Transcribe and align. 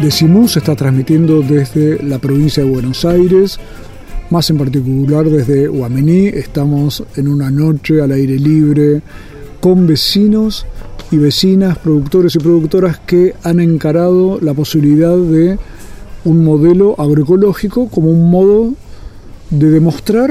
Decimú 0.00 0.46
se 0.46 0.60
está 0.60 0.76
transmitiendo 0.76 1.42
desde 1.42 2.00
la 2.04 2.20
provincia 2.20 2.62
de 2.62 2.70
Buenos 2.70 3.04
Aires, 3.04 3.58
más 4.30 4.48
en 4.48 4.56
particular 4.56 5.28
desde 5.28 5.68
Huamení. 5.68 6.28
Estamos 6.28 7.02
en 7.16 7.26
una 7.26 7.50
noche 7.50 8.00
al 8.00 8.12
aire 8.12 8.38
libre 8.38 9.02
con 9.58 9.88
vecinos 9.88 10.66
y 11.10 11.16
vecinas, 11.16 11.78
productores 11.78 12.36
y 12.36 12.38
productoras 12.38 13.00
que 13.00 13.34
han 13.42 13.58
encarado 13.58 14.38
la 14.40 14.54
posibilidad 14.54 15.16
de 15.16 15.58
un 16.24 16.44
modelo 16.44 16.94
agroecológico 16.96 17.88
como 17.88 18.10
un 18.10 18.30
modo 18.30 18.74
de 19.50 19.68
demostrar 19.68 20.30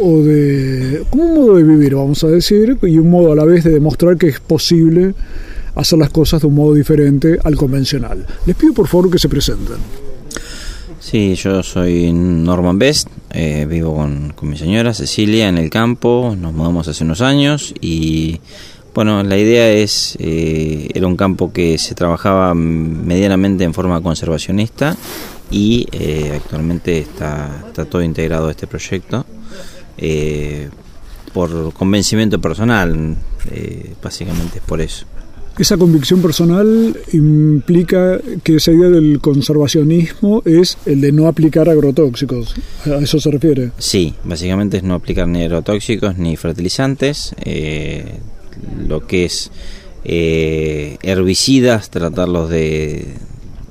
o 0.00 0.22
de 0.22 1.04
como 1.10 1.24
un 1.24 1.34
modo 1.34 1.56
de 1.56 1.62
vivir, 1.62 1.94
vamos 1.94 2.24
a 2.24 2.28
decir, 2.28 2.78
y 2.82 2.96
un 2.96 3.10
modo 3.10 3.32
a 3.32 3.36
la 3.36 3.44
vez 3.44 3.64
de 3.64 3.70
demostrar 3.70 4.16
que 4.16 4.28
es 4.28 4.40
posible 4.40 5.14
hacer 5.74 5.98
las 5.98 6.10
cosas 6.10 6.40
de 6.40 6.46
un 6.46 6.54
modo 6.54 6.74
diferente 6.74 7.38
al 7.42 7.56
convencional. 7.56 8.26
Les 8.46 8.56
pido 8.56 8.74
por 8.74 8.86
favor 8.86 9.10
que 9.10 9.18
se 9.18 9.28
presenten. 9.28 9.76
Sí, 11.04 11.34
yo 11.34 11.62
soy 11.62 12.12
Norman 12.14 12.78
Best, 12.78 13.08
eh, 13.30 13.66
vivo 13.68 13.94
con, 13.94 14.32
con, 14.32 14.48
mi 14.48 14.56
señora 14.56 14.94
Cecilia 14.94 15.48
en 15.48 15.58
el 15.58 15.68
campo, 15.68 16.34
nos 16.34 16.54
mudamos 16.54 16.88
hace 16.88 17.04
unos 17.04 17.20
años 17.20 17.74
y 17.78 18.40
bueno, 18.94 19.22
la 19.22 19.36
idea 19.36 19.70
es, 19.70 20.16
eh, 20.18 20.88
era 20.94 21.06
un 21.06 21.16
campo 21.16 21.52
que 21.52 21.76
se 21.76 21.94
trabajaba 21.94 22.54
medianamente 22.54 23.64
en 23.64 23.74
forma 23.74 24.00
conservacionista 24.00 24.96
y 25.50 25.86
eh, 25.92 26.32
actualmente 26.36 27.00
está, 27.00 27.64
está 27.66 27.84
todo 27.84 28.02
integrado 28.02 28.48
a 28.48 28.52
este 28.52 28.66
proyecto 28.66 29.26
por 31.34 31.74
convencimiento 31.74 32.40
personal, 32.40 33.16
básicamente 34.02 34.58
es 34.58 34.64
por 34.64 34.80
eso. 34.80 35.04
Esa 35.56 35.76
convicción 35.76 36.20
personal 36.20 36.98
implica 37.12 38.18
que 38.42 38.56
esa 38.56 38.72
idea 38.72 38.88
del 38.88 39.20
conservacionismo 39.20 40.42
es 40.44 40.76
el 40.84 41.00
de 41.00 41.12
no 41.12 41.28
aplicar 41.28 41.68
agrotóxicos. 41.68 42.56
¿A 42.86 42.96
eso 42.96 43.20
se 43.20 43.30
refiere? 43.30 43.70
Sí, 43.78 44.14
básicamente 44.24 44.78
es 44.78 44.82
no 44.82 44.94
aplicar 44.94 45.28
ni 45.28 45.44
agrotóxicos 45.44 46.18
ni 46.18 46.36
fertilizantes. 46.36 47.36
Eh, 47.44 48.18
lo 48.84 49.06
que 49.06 49.26
es 49.26 49.52
eh, 50.04 50.98
herbicidas, 51.02 51.88
tratarlos 51.88 52.50
de, 52.50 53.14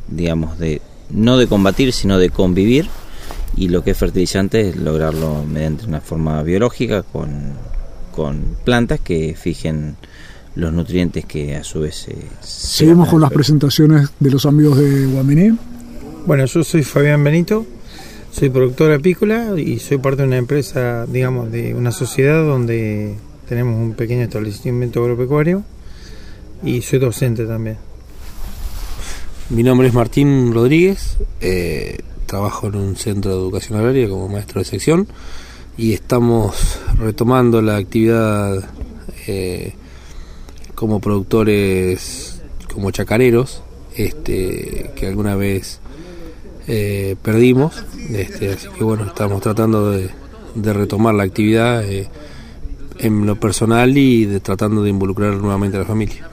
digamos, 0.07 0.57
de 0.59 0.81
no 1.09 1.37
de 1.37 1.47
combatir, 1.47 1.91
sino 1.91 2.17
de 2.17 2.29
convivir. 2.29 2.87
Y 3.57 3.67
lo 3.67 3.83
que 3.83 3.91
es 3.91 3.97
fertilizante 3.97 4.69
es 4.69 4.77
lograrlo 4.77 5.43
mediante 5.43 5.85
una 5.85 5.99
forma 5.99 6.41
biológica 6.43 7.03
con, 7.03 7.53
con 8.15 8.55
plantas 8.63 9.01
que 9.01 9.35
fijen 9.37 9.97
los 10.55 10.71
nutrientes 10.71 11.25
que 11.25 11.55
a 11.55 11.63
su 11.63 11.79
vez 11.79 12.07
Seguimos 12.41 13.09
con 13.09 13.21
las 13.21 13.31
presentaciones 13.31 14.09
de 14.19 14.31
los 14.31 14.45
amigos 14.45 14.77
de 14.77 15.05
Guaminí. 15.07 15.57
Bueno, 16.25 16.45
yo 16.45 16.63
soy 16.63 16.83
Fabián 16.83 17.23
Benito, 17.23 17.65
soy 18.31 18.49
productor 18.49 18.91
apícola 18.91 19.53
y 19.57 19.79
soy 19.79 19.97
parte 19.97 20.21
de 20.21 20.27
una 20.27 20.37
empresa, 20.37 21.05
digamos, 21.07 21.51
de 21.51 21.73
una 21.73 21.91
sociedad 21.91 22.45
donde 22.45 23.15
tenemos 23.47 23.75
un 23.79 23.93
pequeño 23.93 24.23
establecimiento 24.23 25.01
agropecuario 25.01 25.63
y 26.63 26.81
soy 26.81 26.99
docente 26.99 27.45
también. 27.45 27.77
Mi 29.49 29.63
nombre 29.63 29.87
es 29.87 29.93
Martín 29.93 30.53
Rodríguez, 30.53 31.17
eh, 31.41 31.97
trabajo 32.25 32.67
en 32.67 32.75
un 32.75 32.95
centro 32.95 33.31
de 33.31 33.37
educación 33.37 33.77
agraria 33.77 34.07
como 34.07 34.29
maestro 34.29 34.59
de 34.61 34.65
sección 34.65 35.07
y 35.77 35.93
estamos 35.93 36.79
retomando 36.97 37.61
la 37.61 37.75
actividad 37.75 38.63
eh, 39.27 39.73
como 40.75 40.99
productores, 40.99 42.41
como 42.73 42.91
chacareros, 42.91 43.61
este, 43.95 44.91
que 44.95 45.07
alguna 45.07 45.35
vez 45.35 45.79
eh, 46.67 47.15
perdimos. 47.21 47.83
Este, 48.09 48.53
así 48.53 48.67
que 48.77 48.83
bueno, 48.83 49.05
estamos 49.05 49.41
tratando 49.41 49.91
de, 49.91 50.09
retomar 50.55 51.15
la 51.15 51.23
actividad 51.23 51.83
eh, 51.83 52.07
en 52.99 53.25
lo 53.25 53.39
personal 53.39 53.97
y 53.97 54.25
de 54.25 54.39
tratando 54.39 54.83
de 54.83 54.89
involucrar 54.89 55.35
nuevamente 55.35 55.77
a 55.77 55.81
la 55.81 55.85
familia. 55.85 56.29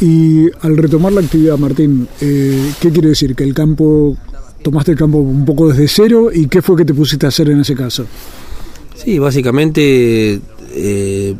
Y 0.00 0.46
al 0.62 0.76
retomar 0.76 1.12
la 1.12 1.20
actividad, 1.20 1.58
Martín, 1.58 2.08
eh, 2.20 2.72
¿qué 2.80 2.90
quiere 2.90 3.10
decir? 3.10 3.34
¿Que 3.34 3.44
el 3.44 3.52
campo, 3.52 4.16
tomaste 4.62 4.92
el 4.92 4.98
campo 4.98 5.18
un 5.18 5.44
poco 5.44 5.68
desde 5.68 5.88
cero 5.88 6.30
y 6.32 6.46
qué 6.46 6.62
fue 6.62 6.76
que 6.76 6.86
te 6.86 6.94
pusiste 6.94 7.26
a 7.26 7.28
hacer 7.28 7.50
en 7.50 7.60
ese 7.60 7.74
caso? 7.74 8.06
Sí, 8.94 9.18
básicamente 9.18 10.40
eh, 10.72 11.34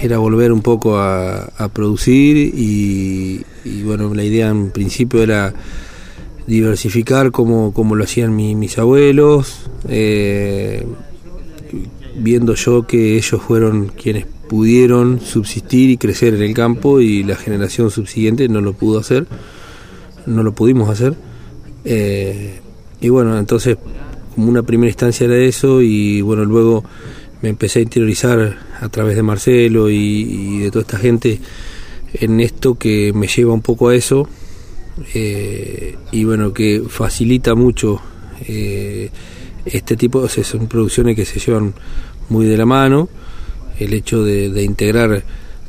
era, 0.00 0.18
volver 0.18 0.52
un 0.52 0.62
poco 0.62 0.98
a, 0.98 1.70
producir 1.72 2.36
y, 2.36 3.44
bueno, 3.84 4.12
la 4.14 4.24
idea 4.24 4.48
en 4.48 4.70
principio 4.70 5.22
era 5.22 5.54
diversificar 6.46 7.30
como, 7.30 7.72
como 7.72 7.94
lo 7.94 8.04
hacían 8.04 8.34
mis 8.34 8.78
abuelos, 8.78 9.70
eh, 9.88 10.84
viendo 12.16 12.54
yo 12.54 12.86
que 12.86 13.16
ellos 13.16 13.40
fueron 13.42 13.88
quienes 13.88 14.26
pudieron 14.48 15.20
subsistir 15.20 15.90
y 15.90 15.96
crecer 15.96 16.34
en 16.34 16.42
el 16.42 16.54
campo 16.54 17.00
y 17.00 17.22
la 17.22 17.36
generación 17.36 17.90
subsiguiente 17.90 18.48
no 18.48 18.60
lo 18.60 18.74
pudo 18.74 18.98
hacer, 18.98 19.26
no 20.26 20.42
lo 20.42 20.52
pudimos 20.52 20.90
hacer. 20.90 21.14
Eh, 21.84 22.60
y 23.00 23.08
bueno, 23.08 23.38
entonces 23.38 23.76
como 24.34 24.48
una 24.48 24.62
primera 24.62 24.90
instancia 24.90 25.26
era 25.26 25.36
eso 25.36 25.80
y 25.80 26.20
bueno, 26.22 26.44
luego 26.44 26.84
me 27.42 27.50
empecé 27.50 27.80
a 27.80 27.82
interiorizar 27.82 28.56
a 28.80 28.88
través 28.88 29.16
de 29.16 29.22
Marcelo 29.22 29.90
y, 29.90 30.58
de 30.58 30.70
toda 30.70 30.82
esta 30.82 30.98
gente 30.98 31.40
en 32.14 32.40
esto 32.40 32.76
que 32.76 33.12
me 33.12 33.26
lleva 33.26 33.52
un 33.52 33.62
poco 33.62 33.88
a 33.88 33.94
eso 33.94 34.28
eh, 35.14 35.96
y 36.12 36.24
bueno 36.24 36.52
que 36.52 36.82
facilita 36.88 37.54
mucho 37.54 38.00
eh, 38.46 39.10
este 39.64 39.96
tipo 39.96 40.20
o 40.20 40.28
son 40.28 40.68
producciones 40.68 41.16
que 41.16 41.24
se 41.24 41.40
llevan 41.40 41.74
muy 42.28 42.46
de 42.46 42.56
la 42.56 42.66
mano 42.66 43.08
el 43.78 43.92
hecho 43.92 44.22
de, 44.22 44.62
integrar 44.62 45.24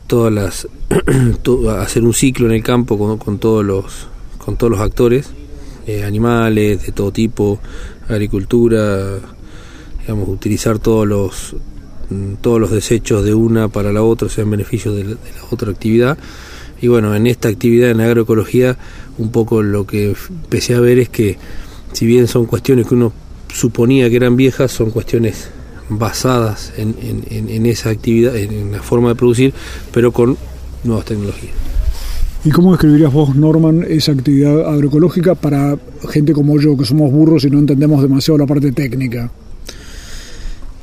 todas 0.06 0.32
las 0.32 0.68
hacer 1.80 2.04
un 2.04 2.14
ciclo 2.14 2.46
en 2.46 2.54
el 2.54 2.64
campo 2.64 3.18
con, 3.18 3.40
todos 3.40 3.66
los 3.66 4.08
con 4.38 4.58
todos 4.58 4.70
los 4.72 4.80
actores 4.80 5.32
animales 6.06 6.86
de 6.86 6.92
todo 6.92 7.12
tipo 7.12 7.60
agricultura 8.08 9.20
digamos, 10.02 10.30
utilizar 10.30 10.78
todos 10.78 11.08
los 11.08 11.56
todos 12.42 12.60
los 12.60 12.72
desechos 12.72 13.24
de 13.24 13.34
una 13.34 13.68
para 13.68 13.92
la 13.92 14.04
otra, 14.04 14.30
sea 14.30 14.44
en 14.44 14.52
beneficio 14.52 14.94
de 14.94 15.04
la, 15.04 15.18
otra 15.50 15.72
actividad. 15.72 16.18
Y 16.82 16.88
bueno, 16.88 17.16
en 17.16 17.28
esta 17.28 17.50
actividad 17.50 17.92
en 17.92 18.02
agroecología, 18.02 18.78
un 19.18 19.32
poco 19.32 19.62
lo 19.62 19.88
que 19.88 20.16
empecé 20.30 20.76
a 20.76 20.80
ver 20.80 21.00
es 21.00 21.10
que, 21.10 21.38
si 21.94 22.06
bien 22.06 22.28
son 22.28 22.46
cuestiones 22.46 22.88
que 22.88 22.96
uno 22.96 23.14
suponía 23.54 24.10
que 24.10 24.18
eran 24.18 24.36
viejas, 24.36 24.72
son 24.72 24.92
cuestiones 24.92 25.50
basadas 25.88 26.74
en, 26.78 26.96
en 27.30 27.66
esa 27.66 27.90
actividad, 27.90 28.36
en 28.36 28.72
la 28.72 28.82
forma 28.82 29.10
de 29.10 29.16
producir, 29.16 29.54
pero 29.92 30.12
con 30.12 30.38
nuevas 30.84 31.06
tecnologías. 31.06 31.54
¿Y 32.46 32.52
cómo 32.52 32.74
describirías 32.74 33.12
vos, 33.12 33.36
Norman, 33.36 33.84
esa 33.90 34.12
actividad 34.12 34.72
agroecológica 34.72 35.34
para 35.34 35.80
gente 36.10 36.32
como 36.32 36.60
yo, 36.60 36.78
que 36.78 36.86
somos 36.86 37.12
burros 37.12 37.44
y 37.44 37.50
no 37.50 37.58
entendemos 37.58 38.04
demasiado 38.04 38.38
la 38.38 38.46
parte 38.46 38.72
técnica? 38.72 39.32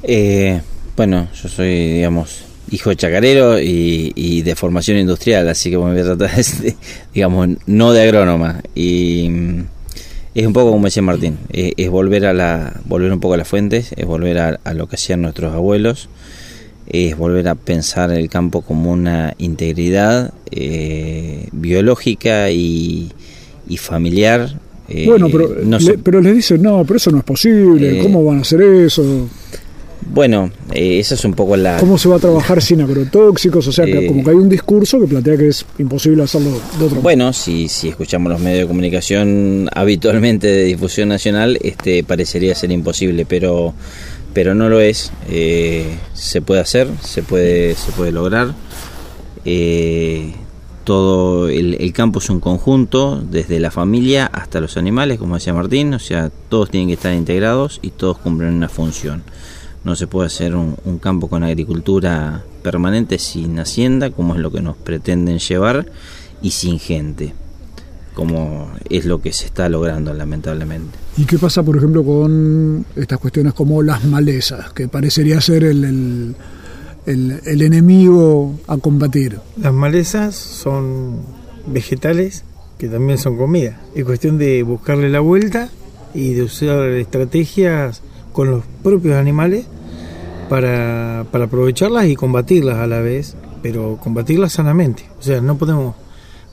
Eh, 0.03 0.61
bueno, 0.97 1.29
yo 1.41 1.49
soy, 1.49 1.95
digamos, 1.95 2.45
hijo 2.71 2.91
de 2.91 2.97
chacarero 2.97 3.61
y, 3.61 4.43
de 4.43 4.55
formación 4.57 4.99
industrial, 4.99 5.49
así 5.49 5.71
que 5.71 5.79
me 5.79 5.93
voy 5.93 6.01
a 6.01 6.17
tratar, 6.17 6.45
de, 6.45 6.77
digamos, 7.15 7.49
no 7.67 7.93
de 7.93 8.03
agrónoma. 8.03 8.63
Y 8.75 9.29
mm, 9.31 9.65
es 10.35 10.47
un 10.47 10.53
poco 10.53 10.73
como 10.73 10.87
decía 10.87 11.03
Martín, 11.03 11.39
eh, 11.51 11.73
es, 11.77 11.91
volver 11.91 12.27
a 12.27 12.33
la, 12.33 12.81
volver 12.87 13.13
un 13.13 13.21
poco 13.21 13.35
a 13.35 13.37
las 13.37 13.49
fuentes, 13.49 13.93
es 13.97 14.07
volver 14.07 14.39
a, 14.39 14.75
lo 14.75 14.89
que 14.89 14.97
hacían 14.97 15.23
nuestros 15.23 15.55
abuelos, 15.55 16.09
es 16.87 17.17
volver 17.17 17.49
a 17.49 17.55
pensar 17.55 18.11
el 18.11 18.29
campo 18.29 18.63
como 18.63 18.91
una 18.91 19.35
integridad 19.39 20.33
eh, 20.51 21.49
biológica 21.53 22.51
y, 22.51 23.13
familiar. 23.79 24.61
bueno, 25.07 25.31
pero, 25.31 25.49
pero 26.05 26.21
les 26.21 26.35
dicen, 26.35 26.61
no, 26.61 26.85
pero 26.85 26.99
eso 26.99 27.11
no 27.11 27.19
es 27.19 27.25
posible, 27.25 28.03
¿cómo 28.03 28.23
van 28.23 28.39
a 28.39 28.41
hacer 28.43 28.61
eso? 28.61 29.31
Bueno, 30.11 30.51
eh, 30.73 30.99
esa 30.99 31.15
es 31.15 31.25
un 31.25 31.33
poco 31.35 31.57
la... 31.57 31.79
¿Cómo 31.79 31.97
se 31.97 32.09
va 32.09 32.17
a 32.17 32.19
trabajar 32.19 32.61
sin 32.61 32.81
agrotóxicos? 32.83 33.67
O 33.67 33.73
sea, 33.73 33.87
que 33.87 34.05
Eh, 34.05 34.07
como 34.07 34.23
que 34.23 34.31
hay 34.31 34.37
un 34.37 34.49
discurso 34.49 35.01
que 35.01 35.07
plantea 35.07 35.37
que 35.37 35.49
es 35.49 35.65
imposible 35.79 36.23
hacerlo 36.23 36.51
de 36.51 36.85
otro 36.85 36.89
modo. 36.89 37.01
Bueno, 37.03 37.33
si, 37.33 37.69
si 37.69 37.89
escuchamos 37.89 38.31
los 38.31 38.41
medios 38.41 38.61
de 38.61 38.67
comunicación 38.69 39.69
habitualmente 39.75 40.47
de 40.49 40.65
difusión 40.65 41.09
nacional, 41.09 41.59
este 41.63 42.05
parecería 42.05 42.55
ser 42.55 42.73
imposible, 42.73 43.25
pero 43.27 43.75
pero 44.35 44.55
no 44.55 44.69
lo 44.69 44.81
es. 44.81 45.13
Eh, 45.31 45.87
se 46.15 46.41
puede 46.43 46.61
hacer, 46.61 46.89
se 47.03 47.23
puede 47.23 47.75
se 47.75 47.93
puede 47.93 48.13
lograr. 48.13 48.55
Eh, 49.45 50.33
todo 50.85 51.49
el, 51.49 51.75
el 51.81 51.93
campo 51.93 52.19
es 52.19 52.29
un 52.29 52.41
conjunto, 52.41 53.23
desde 53.31 53.61
la 53.61 53.71
familia 53.71 54.27
hasta 54.27 54.61
los 54.61 54.77
animales, 54.77 55.19
como 55.19 55.37
decía 55.37 55.55
Martín, 55.55 55.95
o 55.95 55.99
sea, 55.99 56.31
todos 56.49 56.71
tienen 56.71 56.89
que 56.89 56.95
estar 56.95 57.15
integrados 57.15 57.79
y 57.83 57.91
todos 57.91 58.19
cumplen 58.19 58.55
una 58.55 58.69
función. 58.69 59.23
No 59.85 59.97
se 59.97 60.07
puede 60.07 60.27
hacer 60.29 60.55
un, 60.55 60.77
un 60.85 60.99
campo 60.99 61.29
con 61.29 61.43
agricultura 61.43 62.45
permanente 62.63 63.19
sin 63.19 63.59
hacienda, 63.59 64.11
como 64.11 64.35
es 64.35 64.41
lo 64.41 64.53
que 64.53 64.61
nos 64.63 64.77
pretenden 64.77 65.39
llevar, 65.39 65.87
y 66.41 66.53
sin 66.53 66.79
gente, 66.79 67.35
como 68.15 68.71
es 68.89 69.05
lo 69.07 69.21
que 69.21 69.33
se 69.33 69.47
está 69.47 69.69
logrando 69.69 70.13
lamentablemente. 70.15 70.97
¿Y 71.17 71.25
qué 71.25 71.39
pasa, 71.39 71.63
por 71.63 71.77
ejemplo, 71.77 72.05
con 72.05 72.85
estas 72.97 73.19
cuestiones 73.19 73.55
como 73.55 73.83
las 73.83 74.05
malezas, 74.05 74.73
que 74.73 74.87
parecería 74.89 75.41
ser 75.41 75.65
el, 75.65 75.85
el, 75.85 76.37
el- 77.07 77.41
el 77.45 77.63
enemigo 77.63 78.59
a 78.69 78.77
combatir? 78.79 79.39
Las 79.61 79.73
malezas 79.73 80.37
son 80.37 81.21
vegetales 81.67 82.45
que 82.79 82.89
también 82.89 83.19
son 83.19 83.37
comida. 83.37 83.81
Es 83.95 84.05
cuestión 84.05 84.39
de 84.39 84.63
buscarle 84.63 85.09
la 85.11 85.21
vuelta 85.21 85.71
y 86.15 86.35
de 86.35 86.43
usar 86.43 86.89
estrategias 86.91 88.03
con 88.33 88.51
los 88.51 88.63
propios 88.83 89.17
animales 89.17 89.67
para, 90.49 91.25
para 91.31 91.45
aprovecharlas 91.45 92.07
y 92.07 92.17
combatirlas 92.17 92.79
a 92.79 92.87
la 92.87 93.01
vez, 93.01 93.37
pero 93.63 93.99
combatirlas 94.03 94.53
sanamente. 94.53 95.09
O 95.19 95.23
sea, 95.23 95.41
no 95.41 95.57
podemos 95.57 95.95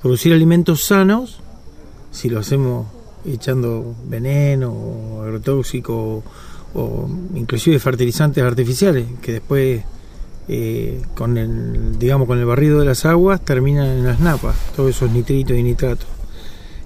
producir 0.01 0.33
alimentos 0.33 0.83
sanos 0.85 1.39
si 2.11 2.29
lo 2.29 2.39
hacemos 2.39 2.87
echando 3.25 3.93
veneno 4.07 4.71
o 4.71 5.23
agrotóxico 5.23 6.23
o 6.73 7.09
inclusive 7.35 7.79
fertilizantes 7.79 8.43
artificiales 8.43 9.05
que 9.21 9.33
después 9.33 9.83
eh, 10.47 11.01
con 11.15 11.37
el 11.37 11.99
digamos 11.99 12.27
con 12.27 12.39
el 12.39 12.45
barrido 12.45 12.79
de 12.79 12.85
las 12.85 13.05
aguas 13.05 13.41
terminan 13.43 13.87
en 13.87 14.05
las 14.05 14.19
napas 14.19 14.55
todos 14.75 14.91
esos 14.91 15.11
nitritos 15.11 15.57
y 15.57 15.63
nitratos 15.63 16.07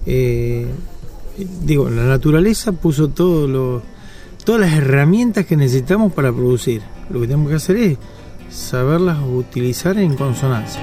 Eh, 0.06 0.66
digo 1.64 1.90
la 1.90 2.04
naturaleza 2.04 2.72
puso 2.74 3.10
todo 3.10 3.48
lo- 3.48 3.82
todas 4.44 4.62
las 4.62 4.74
herramientas 4.74 5.46
que 5.46 5.56
necesitamos 5.56 6.14
para 6.14 6.32
producir 6.32 6.82
lo 7.10 7.22
que 7.22 7.28
tenemos 7.28 7.50
que 7.50 7.56
hacer 7.56 7.78
es 7.78 7.98
saberlas 8.50 9.18
utilizar 9.22 9.98
en 9.98 10.16
consonancia 10.16 10.82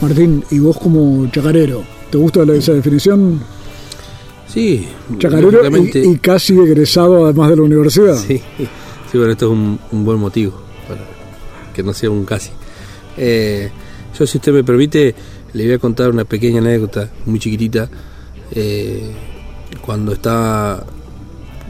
Martín, 0.00 0.44
y 0.50 0.60
vos 0.60 0.78
como 0.78 1.28
chacarero, 1.30 1.82
¿te 2.10 2.18
gusta 2.18 2.42
esa 2.54 2.72
definición? 2.72 3.40
Sí, 4.46 4.86
Chacarero 5.18 5.60
y, 5.76 5.98
y 5.98 6.18
casi 6.18 6.56
egresado 6.58 7.24
además 7.24 7.50
de 7.50 7.56
la 7.56 7.62
universidad. 7.62 8.16
Sí, 8.16 8.40
sí, 9.10 9.18
bueno, 9.18 9.32
esto 9.32 9.46
es 9.46 9.52
un, 9.52 9.78
un 9.92 10.04
buen 10.04 10.18
motivo 10.18 10.54
para 10.86 11.00
que 11.74 11.82
no 11.82 11.92
sea 11.92 12.10
un 12.10 12.24
casi. 12.24 12.50
Eh, 13.16 13.70
yo, 14.16 14.26
si 14.26 14.38
usted 14.38 14.52
me 14.52 14.64
permite, 14.64 15.14
le 15.52 15.64
voy 15.64 15.72
a 15.74 15.78
contar 15.78 16.10
una 16.10 16.24
pequeña 16.24 16.60
anécdota, 16.60 17.10
muy 17.26 17.38
chiquitita. 17.38 17.90
Eh, 18.52 19.10
cuando 19.84 20.12
estaba 20.12 20.84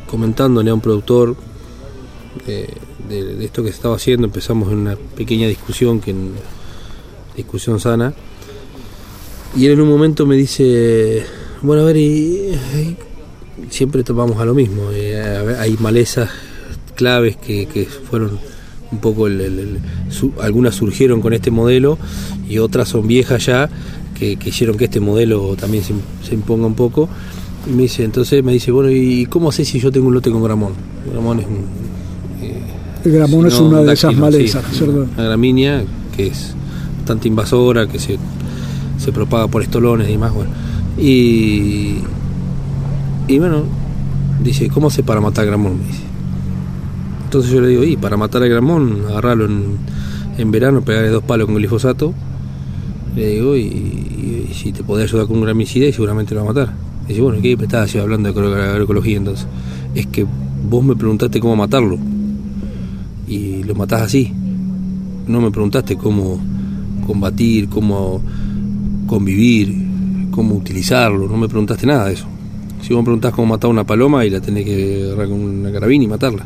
comentándole 0.08 0.70
a 0.70 0.74
un 0.74 0.80
productor 0.80 1.36
eh, 2.46 2.74
de, 3.08 3.44
esto 3.44 3.62
que 3.62 3.70
se 3.70 3.76
estaba 3.76 3.96
haciendo, 3.96 4.26
empezamos 4.26 4.72
en 4.72 4.78
una 4.78 4.96
pequeña 4.96 5.46
discusión, 5.46 6.00
que 6.00 6.14
discusión 7.36 7.78
sana, 7.78 8.12
y 9.56 9.66
él 9.66 9.72
en 9.72 9.80
un 9.82 9.88
momento 9.88 10.26
me 10.26 10.36
dice, 10.36 11.24
bueno, 11.62 11.82
a 11.82 11.84
ver, 11.86 11.96
y, 11.96 12.58
siempre 13.70 14.02
vamos 14.08 14.38
a 14.40 14.44
lo 14.44 14.54
mismo. 14.54 14.90
eh, 14.92 15.56
hay 15.58 15.76
malezas 15.78 16.30
claves 16.94 17.36
que, 17.36 17.66
que 17.66 17.84
fueron 17.86 18.38
un 18.90 18.98
poco, 18.98 19.26
el, 19.26 19.78
algunas 20.40 20.74
surgieron 20.74 21.20
con 21.20 21.32
este 21.32 21.50
modelo 21.50 21.98
y 22.48 22.58
otras 22.58 22.88
son 22.88 23.06
viejas 23.06 23.46
ya 23.46 23.68
que, 24.18 24.36
que 24.36 24.48
hicieron 24.48 24.76
que 24.76 24.86
este 24.86 25.00
modelo 25.00 25.54
también 25.56 25.84
se, 25.84 25.94
se 26.26 26.34
imponga 26.34 26.66
un 26.66 26.74
poco. 26.74 27.08
Y 27.66 27.70
me 27.70 27.82
dice, 27.82 28.04
entonces 28.04 28.42
me 28.42 28.52
dice, 28.52 28.70
bueno, 28.70 28.90
¿y 28.90 29.26
cómo 29.26 29.52
sé 29.52 29.64
si 29.64 29.78
yo 29.80 29.90
tengo 29.92 30.08
un 30.08 30.14
lote 30.14 30.30
con 30.30 30.42
gramón? 30.42 30.72
Gramón 31.12 31.40
es 31.40 31.46
un... 31.46 31.56
eh, 32.42 32.62
El 33.04 33.12
gramón 33.12 33.46
es 33.46 33.54
no, 33.60 33.68
una 33.68 33.80
un 33.80 33.86
de 33.86 33.92
esas 33.92 34.16
malezas, 34.16 34.64
sí, 34.70 34.76
¿cierto? 34.78 35.06
Una 35.14 35.24
gramínea 35.24 35.82
que 36.16 36.28
es 36.28 36.54
bastante 36.98 37.28
invasora, 37.28 37.86
que 37.86 37.98
se, 37.98 38.18
se 38.98 39.12
propaga 39.12 39.48
por 39.48 39.62
estolones 39.62 40.08
y 40.08 40.12
demás. 40.12 40.32
Bueno. 40.32 40.50
Y, 40.98 41.98
y 43.28 43.38
bueno, 43.38 43.64
dice, 44.42 44.68
¿cómo 44.68 44.88
hace 44.88 45.02
para 45.02 45.20
matar 45.20 45.44
gramón? 45.46 45.78
Me 45.78 45.86
dice. 45.86 46.02
Entonces 47.24 47.50
yo 47.50 47.60
le 47.60 47.68
digo, 47.68 47.84
y 47.84 47.96
para 47.96 48.16
matar 48.16 48.42
al 48.42 48.48
gramón, 48.48 49.02
agarrarlo 49.08 49.44
en, 49.44 49.64
en 50.38 50.50
verano, 50.50 50.80
pegarle 50.80 51.10
dos 51.10 51.22
palos 51.24 51.46
con 51.46 51.56
glifosato. 51.56 52.14
Le 53.14 53.26
digo, 53.28 53.56
y, 53.56 53.60
y- 53.62 54.48
y 54.50 54.54
si 54.54 54.72
te 54.72 54.82
podés 54.82 55.10
ayudar 55.10 55.26
con 55.26 55.36
un 55.36 55.42
gramicida, 55.42 55.86
y 55.86 55.92
seguramente 55.92 56.34
lo 56.34 56.44
va 56.44 56.50
a 56.50 56.54
matar. 56.54 56.74
Dice, 57.08 57.20
bueno, 57.22 57.40
¿qué 57.40 57.56
me 57.56 57.64
estás 57.64 57.94
hablando 57.96 58.30
de 58.32 58.38
agro- 58.38 58.54
agroecología 58.54 59.16
entonces? 59.16 59.46
Es 59.94 60.06
que 60.06 60.26
vos 60.68 60.84
me 60.84 60.94
preguntaste 60.94 61.40
cómo 61.40 61.56
matarlo. 61.56 61.98
Y 63.26 63.62
lo 63.64 63.74
matás 63.74 64.02
así. 64.02 64.32
No 65.26 65.40
me 65.40 65.50
preguntaste 65.50 65.96
cómo 65.96 66.38
combatir, 67.06 67.68
cómo 67.68 68.22
convivir, 69.06 69.74
cómo 70.30 70.54
utilizarlo. 70.54 71.26
No 71.28 71.36
me 71.36 71.48
preguntaste 71.48 71.86
nada 71.86 72.06
de 72.06 72.14
eso. 72.14 72.26
Si 72.82 72.92
vos 72.92 73.00
me 73.02 73.04
preguntás 73.06 73.32
cómo 73.32 73.48
matar 73.48 73.70
una 73.70 73.84
paloma 73.84 74.24
y 74.24 74.30
la 74.30 74.40
tenés 74.40 74.64
que 74.64 75.04
agarrar 75.06 75.28
con 75.28 75.40
una 75.40 75.72
carabina 75.72 76.04
y 76.04 76.08
matarla. 76.08 76.44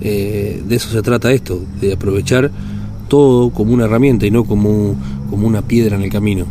Eh, 0.00 0.62
de 0.66 0.76
eso 0.76 0.88
se 0.90 1.02
trata 1.02 1.30
esto, 1.32 1.60
de 1.80 1.92
aprovechar 1.92 2.50
todo 3.08 3.50
como 3.50 3.72
una 3.74 3.84
herramienta 3.84 4.26
y 4.26 4.30
no 4.30 4.44
como, 4.44 4.94
como 5.28 5.46
una 5.46 5.62
piedra 5.62 5.96
en 5.96 6.02
el 6.02 6.10
camino. 6.10 6.46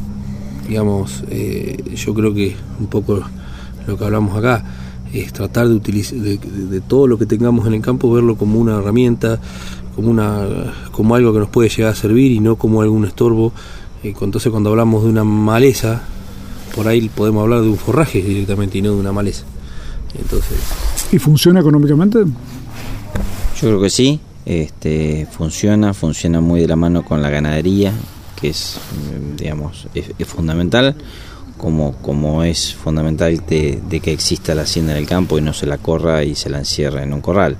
Digamos, 0.70 1.24
eh, 1.30 1.84
yo 1.96 2.14
creo 2.14 2.34
que 2.34 2.56
un 2.80 2.88
poco 2.88 3.20
lo 3.88 3.98
que 3.98 4.06
hablamos 4.06 4.38
acá 4.38 4.64
es 5.12 5.34
tratar 5.34 5.68
de, 5.68 5.74
utilizar, 5.74 6.20
de, 6.20 6.38
de- 6.38 6.68
de 6.68 6.82
todo 6.82 7.08
lo 7.08 7.18
que 7.18 7.26
tengamos 7.26 7.66
en 7.68 7.74
el 7.74 7.82
campo, 7.82 8.12
verlo 8.14 8.36
como 8.38 8.60
una 8.60 8.78
herramienta, 8.78 9.40
como, 9.96 10.10
una, 10.12 10.46
como 10.92 11.16
algo 11.16 11.34
que 11.34 11.40
nos 11.40 11.50
puede 11.50 11.70
llegar 11.70 11.92
a 11.94 11.96
servir 11.96 12.32
y 12.32 12.40
no 12.40 12.56
como 12.56 12.82
algún 12.84 13.06
estorbo. 13.06 13.52
Eh, 14.04 14.14
entonces 14.22 14.52
cuando 14.52 14.70
hablamos 14.70 15.04
de 15.04 15.10
una 15.10 15.24
maleza, 15.24 16.04
por 16.76 16.88
ahí 16.88 17.10
podemos 17.10 17.42
hablar 17.42 17.62
de 17.62 17.70
un 17.70 17.78
forraje 17.78 18.22
directamente 18.22 18.78
y 18.78 18.84
no 18.84 18.92
de 18.94 19.00
una 19.00 19.12
maleza. 19.12 19.46
Entonces, 20.16 20.58
¿Y 21.12 21.18
funciona 21.18 21.60
económicamente? 21.62 22.20
Yo 22.20 23.68
creo 23.68 23.82
que 23.82 23.90
sí, 23.90 24.20
este, 24.46 25.28
funciona, 25.32 25.94
funciona 25.96 26.40
muy 26.42 26.62
de 26.62 26.68
la 26.68 26.76
mano 26.76 27.04
con 27.04 27.22
la 27.24 27.30
ganadería, 27.32 27.92
que 28.40 28.50
es, 28.50 28.80
mm, 28.94 29.36
digamos, 29.38 29.88
es, 29.94 30.28
fundamental, 30.28 30.96
como, 31.58 31.94
como 32.02 32.44
es 32.44 32.74
fundamental 32.74 33.44
de, 33.48 33.82
de 33.88 34.00
que 34.00 34.14
exista 34.14 34.56
la 34.56 34.62
hacienda 34.64 34.94
en 34.94 35.00
el 35.00 35.06
campo 35.06 35.38
y 35.38 35.42
no 35.42 35.54
se 35.54 35.66
la 35.66 35.78
corra 35.78 36.24
y 36.24 36.36
se 36.36 36.50
la 36.50 36.60
encierre 36.60 37.04
en 37.04 37.14
un 37.14 37.22
corral. 37.22 37.58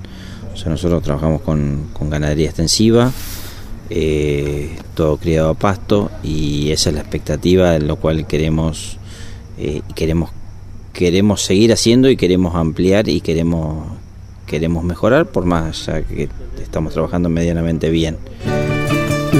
O 0.52 0.56
sea, 0.56 0.70
nosotros 0.70 1.02
trabajamos 1.02 1.42
con, 1.42 1.90
ganadería 2.10 2.46
extensiva, 2.46 3.12
eh, 3.88 4.76
todo 4.94 5.16
criado 5.16 5.50
a 5.50 5.54
pasto 5.54 6.10
y 6.22 6.70
esa 6.70 6.90
es 6.90 6.94
la 6.94 7.00
expectativa 7.00 7.76
en 7.76 7.86
lo 7.86 7.96
cual 7.96 8.26
queremos 8.26 8.98
eh, 9.58 9.82
queremos 9.94 10.30
queremos 10.92 11.42
seguir 11.42 11.72
haciendo 11.72 12.08
y 12.08 12.16
queremos 12.16 12.54
ampliar 12.54 13.08
y 13.08 13.20
queremos 13.20 13.86
queremos 14.46 14.84
mejorar 14.84 15.26
por 15.26 15.44
más 15.44 15.86
ya 15.86 16.02
que 16.02 16.28
estamos 16.60 16.92
trabajando 16.92 17.28
medianamente 17.28 17.90
bien. 17.90 18.16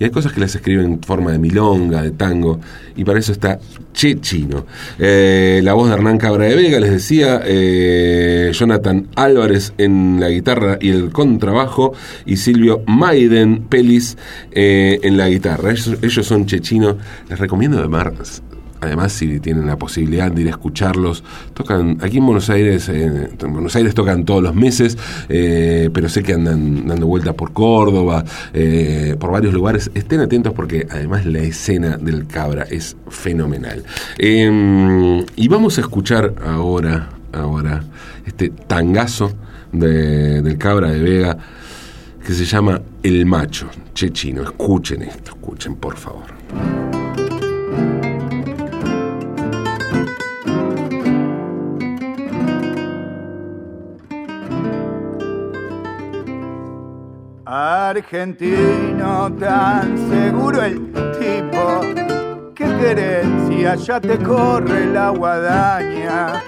y 0.00 0.04
hay 0.04 0.10
cosas 0.10 0.32
que 0.32 0.40
las 0.40 0.54
escribe 0.54 0.82
en 0.82 1.00
forma 1.02 1.30
de 1.30 1.38
milonga, 1.38 2.02
de 2.02 2.12
tango, 2.12 2.58
y 2.96 3.04
para 3.04 3.18
eso 3.18 3.32
está 3.32 3.60
Che 3.92 4.18
Chino. 4.20 4.64
Eh, 4.98 5.60
la 5.62 5.74
voz 5.74 5.88
de 5.88 5.94
Hernán 5.94 6.16
Cabra 6.16 6.46
de 6.46 6.56
Vega, 6.56 6.80
les 6.80 6.90
decía, 6.90 7.42
eh, 7.44 8.50
Jonathan 8.54 9.08
Álvarez 9.14 9.74
en 9.76 10.18
la 10.18 10.30
guitarra 10.30 10.78
y 10.80 10.88
el 10.88 11.10
contrabajo, 11.10 11.92
y 12.24 12.38
Silvio 12.38 12.82
Maiden 12.86 13.66
Pelis 13.68 14.16
eh, 14.52 14.98
en 15.02 15.18
la 15.18 15.28
guitarra. 15.28 15.70
Ellos, 15.70 16.26
son 16.26 16.46
Che 16.46 16.60
Chino. 16.60 16.96
Les 17.28 17.38
recomiendo 17.38 17.78
además 17.78 18.42
además 18.80 19.12
si 19.12 19.40
tienen 19.40 19.66
la 19.66 19.76
posibilidad 19.76 20.30
de 20.30 20.42
ir 20.42 20.48
a 20.48 20.50
escucharlos, 20.50 21.22
tocan 21.54 21.98
aquí 22.00 22.18
en 22.18 22.26
Buenos 22.26 22.50
Aires, 22.50 22.88
en 22.88 23.36
Buenos 23.38 23.76
Aires 23.76 23.94
tocan 23.94 24.24
todos 24.24 24.42
los 24.42 24.54
meses, 24.54 24.96
eh, 25.28 25.90
pero 25.92 26.08
sé 26.08 26.22
que 26.22 26.34
andan 26.34 26.86
dando 26.86 27.06
vuelta 27.06 27.32
por 27.32 27.52
Córdoba, 27.52 28.24
eh, 28.52 29.16
por 29.18 29.30
varios 29.30 29.54
lugares. 29.54 29.90
Estén 29.94 30.20
atentos 30.20 30.52
porque 30.52 30.86
además 30.90 31.26
la 31.26 31.40
escena 31.40 31.96
del 31.96 32.26
Cabra 32.26 32.64
es 32.64 32.96
fenomenal. 33.08 33.84
Em, 34.18 35.24
y 35.36 35.48
vamos 35.48 35.78
a 35.78 35.82
escuchar 35.82 36.34
ahora, 36.44 37.10
ahora, 37.32 37.84
este 38.26 38.50
tangazo 38.50 39.32
del 39.72 40.58
Cabra 40.58 40.90
de 40.90 41.00
Vega 41.00 41.38
que 42.24 42.32
se 42.32 42.44
llama 42.44 42.80
El 43.02 43.26
Macho. 43.26 43.68
Chechino, 43.94 44.42
escuchen 44.42 45.02
esto, 45.02 45.32
escuchen 45.32 45.76
por 45.76 45.96
favor. 45.96 46.79
Argentino 57.90 59.32
tan 59.40 59.98
seguro 60.08 60.62
el 60.62 60.92
tipo 61.18 61.80
que 62.54 62.64
querencia 62.64 63.74
ya 63.74 64.00
te 64.00 64.16
corre 64.16 64.86
la 64.86 65.10
guadaña. 65.10 66.40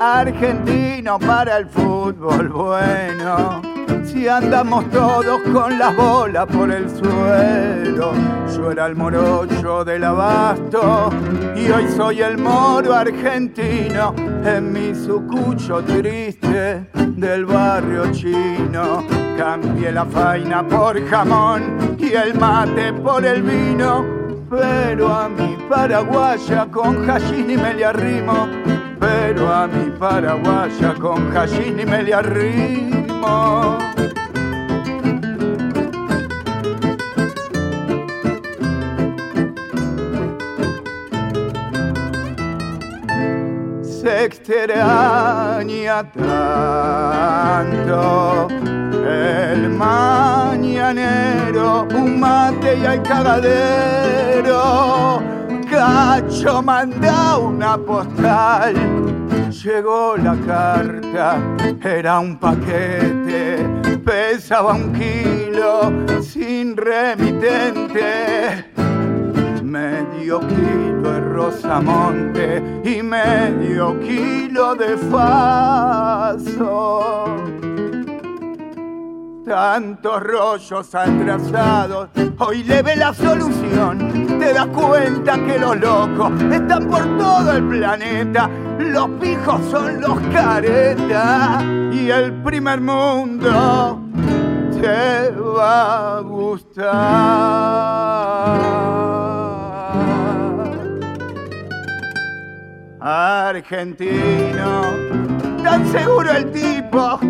Argentino 0.00 1.18
para 1.18 1.56
el 1.56 1.66
fútbol 1.66 2.48
bueno. 2.48 3.73
Si 4.02 4.28
andamos 4.28 4.90
todos 4.90 5.40
con 5.52 5.78
las 5.78 5.94
bolas 5.96 6.46
por 6.46 6.70
el 6.70 6.88
suelo, 6.88 8.12
yo 8.56 8.70
era 8.70 8.86
el 8.86 8.96
morocho 8.96 9.84
del 9.84 10.04
abasto 10.04 11.10
y 11.54 11.70
hoy 11.70 11.86
soy 11.94 12.22
el 12.22 12.38
moro 12.38 12.94
argentino 12.94 14.14
en 14.44 14.72
mi 14.72 14.94
sucucho 14.94 15.82
triste 15.82 16.86
del 16.94 17.44
barrio 17.44 18.10
chino. 18.12 19.04
Cambié 19.36 19.92
la 19.92 20.04
faina 20.06 20.66
por 20.66 21.04
jamón 21.06 21.96
y 21.98 22.12
el 22.12 22.34
mate 22.34 22.92
por 22.92 23.24
el 23.24 23.42
vino, 23.42 24.04
pero 24.48 25.12
a 25.12 25.28
mi 25.28 25.56
paraguaya 25.68 26.66
con 26.70 27.06
y 27.36 27.56
me 27.56 27.74
le 27.74 27.84
arrimo, 27.84 28.48
pero 28.98 29.52
a 29.52 29.66
mi 29.66 29.90
paraguaya 29.90 30.94
con 30.94 31.32
y 31.66 31.84
me 31.84 32.02
le 32.02 32.14
arrimo. 32.14 33.03
Se 44.04 44.24
extraña 44.26 46.04
tanto 46.12 46.34
el 49.08 49.70
mañanero, 49.70 50.86
un 51.94 52.20
mate 52.20 52.76
y 52.76 52.84
al 52.84 53.02
cagadero. 53.02 54.62
Cacho 55.70 56.62
manda 56.62 57.38
una 57.38 57.78
postal, 57.78 58.74
llegó 59.64 60.16
la 60.18 60.36
carta, 60.46 61.40
era 61.82 62.18
un 62.18 62.38
paquete, 62.38 63.66
pesaba 64.04 64.74
un 64.74 64.92
kilo 64.92 65.90
sin 66.22 66.76
remitente 66.76 68.66
medio 69.62 70.40
kilo 70.40 71.12
de 71.12 71.20
rosamonte 71.20 72.62
y 72.84 73.02
medio 73.02 73.98
kilo 74.00 74.74
de 74.74 74.98
faso. 75.10 76.44
Tantos 79.46 80.22
rollos 80.22 80.94
atrasados, 80.94 82.10
hoy 82.38 82.62
le 82.64 82.82
ve 82.82 82.96
la 82.96 83.14
solución. 83.14 84.38
Te 84.38 84.52
das 84.52 84.66
cuenta 84.66 85.34
que 85.44 85.58
los 85.58 85.76
locos 85.80 86.32
están 86.52 86.86
por 86.86 87.02
todo 87.18 87.52
el 87.56 87.64
planeta. 87.66 88.50
Los 88.78 89.08
pijos 89.20 89.60
son 89.70 90.00
los 90.00 90.18
caretas 90.32 91.62
y 91.92 92.10
el 92.10 92.32
primer 92.42 92.80
mundo 92.80 94.00
te 94.80 95.30
va 95.30 96.18
a 96.18 96.20
gustar. 96.20 97.54
argentino, 103.04 104.82
tan 105.62 105.92
seguro 105.92 106.30
el 106.32 106.50
tipo 106.50 107.20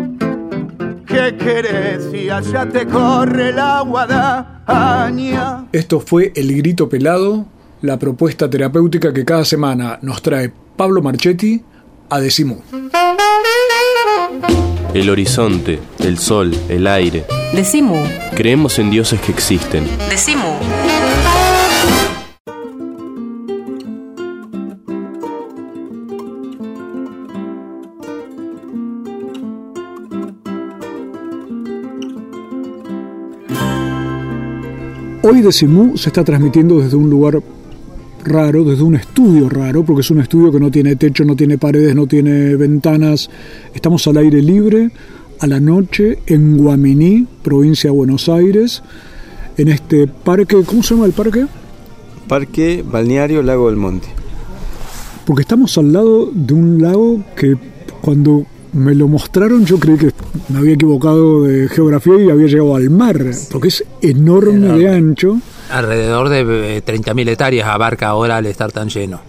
que 1.05 1.35
querés 1.37 2.13
y 2.13 2.29
allá 2.29 2.65
te 2.65 2.87
corre 2.87 3.51
la 3.51 3.81
guadaña. 3.81 5.65
Esto 5.73 5.99
fue 5.99 6.31
El 6.33 6.55
Grito 6.55 6.87
Pelado, 6.87 7.45
la 7.81 7.99
propuesta 7.99 8.49
terapéutica 8.49 9.13
que 9.13 9.25
cada 9.25 9.43
semana 9.43 9.99
nos 10.01 10.21
trae 10.21 10.53
Pablo 10.75 11.01
Marchetti 11.01 11.61
a 12.09 12.19
Decimú. 12.19 12.61
El 14.93 15.09
horizonte, 15.09 15.79
el 15.99 16.17
sol, 16.17 16.53
el 16.67 16.87
aire. 16.87 17.25
Decimú. 17.53 17.95
Creemos 18.35 18.77
en 18.79 18.91
dioses 18.91 19.21
que 19.21 19.31
existen. 19.31 19.85
Decimú. 20.09 20.43
Hoy 35.23 35.41
Decimú 35.41 35.97
se 35.97 36.09
está 36.09 36.23
transmitiendo 36.23 36.79
desde 36.79 36.97
un 36.97 37.09
lugar 37.09 37.41
raro, 38.25 38.63
desde 38.63 38.83
un 38.83 38.95
estudio 38.95 39.47
raro, 39.47 39.85
porque 39.85 40.01
es 40.01 40.11
un 40.11 40.19
estudio 40.19 40.51
que 40.51 40.59
no 40.59 40.71
tiene 40.71 40.95
techo, 40.95 41.23
no 41.23 41.35
tiene 41.35 41.57
paredes, 41.57 41.95
no 41.95 42.07
tiene 42.07 42.55
ventanas. 42.55 43.29
Estamos 43.73 44.05
al 44.07 44.17
aire 44.17 44.41
libre, 44.41 44.91
a 45.39 45.47
la 45.47 45.59
noche, 45.59 46.19
en 46.25 46.57
Guaminí, 46.57 47.27
provincia 47.43 47.89
de 47.89 47.95
Buenos 47.95 48.27
Aires, 48.27 48.83
en 49.57 49.69
este 49.69 50.07
parque, 50.07 50.61
¿cómo 50.65 50.83
se 50.83 50.95
llama 50.95 51.05
el 51.05 51.13
parque? 51.13 51.45
Parque 52.27 52.83
Balneario 52.85 53.41
Lago 53.41 53.67
del 53.67 53.77
Monte. 53.77 54.07
Porque 55.25 55.41
estamos 55.41 55.77
al 55.77 55.93
lado 55.93 56.29
de 56.33 56.53
un 56.53 56.81
lago 56.81 57.23
que 57.35 57.55
cuando 58.01 58.45
me 58.73 58.93
lo 58.93 59.07
mostraron, 59.07 59.65
yo 59.65 59.79
creí 59.79 59.97
que 59.97 60.11
me 60.49 60.59
había 60.59 60.73
equivocado 60.73 61.43
de 61.43 61.69
geografía 61.69 62.21
y 62.21 62.29
había 62.29 62.47
llegado 62.47 62.75
al 62.75 62.89
mar, 62.89 63.23
porque 63.51 63.69
es 63.69 63.83
enorme, 64.01 64.77
de 64.77 64.89
ancho. 64.89 65.39
Alrededor 65.69 66.29
de 66.29 66.83
30.000 66.83 67.29
hectáreas 67.29 67.67
abarca 67.67 68.07
ahora 68.07 68.37
al 68.37 68.45
estar 68.45 68.71
tan 68.71 68.89
lleno. 68.89 69.19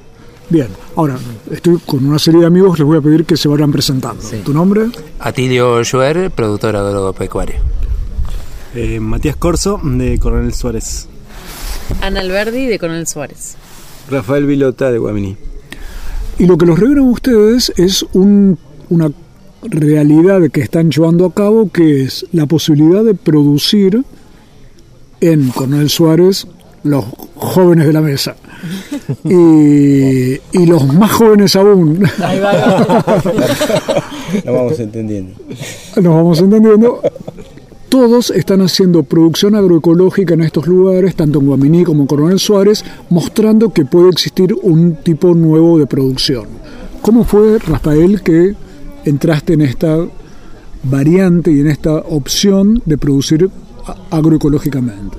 Bien, 0.48 0.68
ahora 0.94 1.18
estoy 1.50 1.78
con 1.84 2.06
una 2.06 2.20
serie 2.20 2.40
de 2.40 2.46
amigos, 2.46 2.78
les 2.78 2.86
voy 2.86 2.98
a 2.98 3.00
pedir 3.00 3.24
que 3.24 3.36
se 3.36 3.48
vayan 3.48 3.72
presentando. 3.72 4.22
¿Tu 4.44 4.52
nombre? 4.52 4.86
Atilio 5.18 5.82
Joer, 5.84 6.30
productor 6.30 6.76
agropecuario. 6.76 7.56
Eh, 8.74 9.00
Matías 9.00 9.36
Corso, 9.36 9.80
de 9.82 10.18
Coronel 10.20 10.54
Suárez. 10.54 11.08
Ana 12.00 12.20
Alberdi, 12.20 12.66
de 12.66 12.78
Coronel 12.78 13.06
Suárez. 13.08 13.56
Rafael 14.08 14.46
Vilota, 14.46 14.92
de 14.92 14.98
Guaminí. 14.98 15.36
Y 16.38 16.46
lo 16.46 16.56
que 16.56 16.66
los 16.66 16.78
reúne 16.78 17.00
a 17.00 17.04
ustedes 17.04 17.72
es 17.76 18.04
un, 18.12 18.58
una 18.88 19.10
realidad 19.62 20.42
que 20.52 20.60
están 20.60 20.90
llevando 20.90 21.24
a 21.24 21.32
cabo, 21.32 21.70
que 21.72 22.04
es 22.04 22.26
la 22.32 22.46
posibilidad 22.46 23.02
de 23.02 23.14
producir 23.14 24.04
en 25.20 25.48
Coronel 25.50 25.88
Suárez 25.88 26.46
los 26.82 27.04
jóvenes 27.34 27.86
de 27.86 27.92
la 27.92 28.00
mesa. 28.00 28.36
Y, 29.24 30.34
y 30.52 30.66
los 30.66 30.86
más 30.94 31.12
jóvenes 31.12 31.56
aún. 31.56 32.00
Nos 34.44 34.54
vamos 34.54 34.80
entendiendo. 34.80 35.34
Nos 35.96 36.14
vamos 36.14 36.40
entendiendo. 36.40 37.00
Todos 37.88 38.30
están 38.30 38.62
haciendo 38.62 39.04
producción 39.04 39.54
agroecológica 39.54 40.34
en 40.34 40.42
estos 40.42 40.66
lugares, 40.66 41.14
tanto 41.14 41.38
en 41.38 41.46
Guaminí 41.46 41.84
como 41.84 42.02
en 42.02 42.06
Coronel 42.06 42.38
Suárez, 42.38 42.84
mostrando 43.10 43.72
que 43.72 43.84
puede 43.84 44.10
existir 44.10 44.54
un 44.62 44.96
tipo 44.96 45.34
nuevo 45.34 45.78
de 45.78 45.86
producción. 45.86 46.46
¿Cómo 47.00 47.24
fue, 47.24 47.58
Rafael, 47.58 48.22
que 48.22 48.54
entraste 49.04 49.52
en 49.52 49.62
esta 49.62 49.98
variante 50.82 51.52
y 51.52 51.60
en 51.60 51.68
esta 51.68 51.94
opción 51.94 52.82
de 52.84 52.98
producir 52.98 53.48
agroecológicamente? 54.10 55.18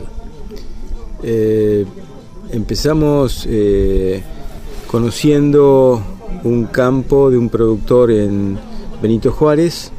Eh, 1.24 1.86
empezamos 2.52 3.46
eh, 3.50 4.22
conociendo 4.88 6.02
un 6.44 6.66
campo 6.66 7.30
de 7.30 7.38
un 7.38 7.50
productor 7.50 8.12
en 8.12 8.58
Benito 9.02 9.32
Juárez, 9.32 9.92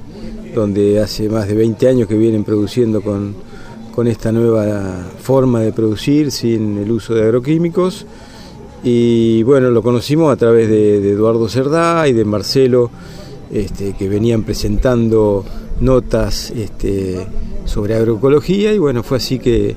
donde 0.54 1.00
hace 1.00 1.28
más 1.28 1.48
de 1.48 1.54
20 1.54 1.88
años 1.88 2.08
que 2.08 2.16
vienen 2.16 2.44
produciendo 2.44 3.02
con, 3.02 3.34
con 3.94 4.06
esta 4.06 4.32
nueva 4.32 5.06
forma 5.20 5.60
de 5.60 5.72
producir 5.72 6.30
sin 6.30 6.78
el 6.78 6.90
uso 6.90 7.14
de 7.14 7.22
agroquímicos. 7.22 8.06
Y 8.82 9.42
bueno, 9.42 9.70
lo 9.70 9.82
conocimos 9.82 10.32
a 10.32 10.36
través 10.36 10.68
de, 10.68 11.00
de 11.00 11.10
Eduardo 11.10 11.48
Cerdá 11.48 12.06
y 12.06 12.12
de 12.12 12.24
Marcelo, 12.24 12.90
este, 13.50 13.94
que 13.94 14.08
venían 14.08 14.44
presentando 14.44 15.44
notas 15.80 16.50
este, 16.50 17.26
sobre 17.68 17.94
agroecología 17.94 18.72
y 18.72 18.78
bueno, 18.78 19.02
fue 19.02 19.18
así 19.18 19.38
que 19.38 19.76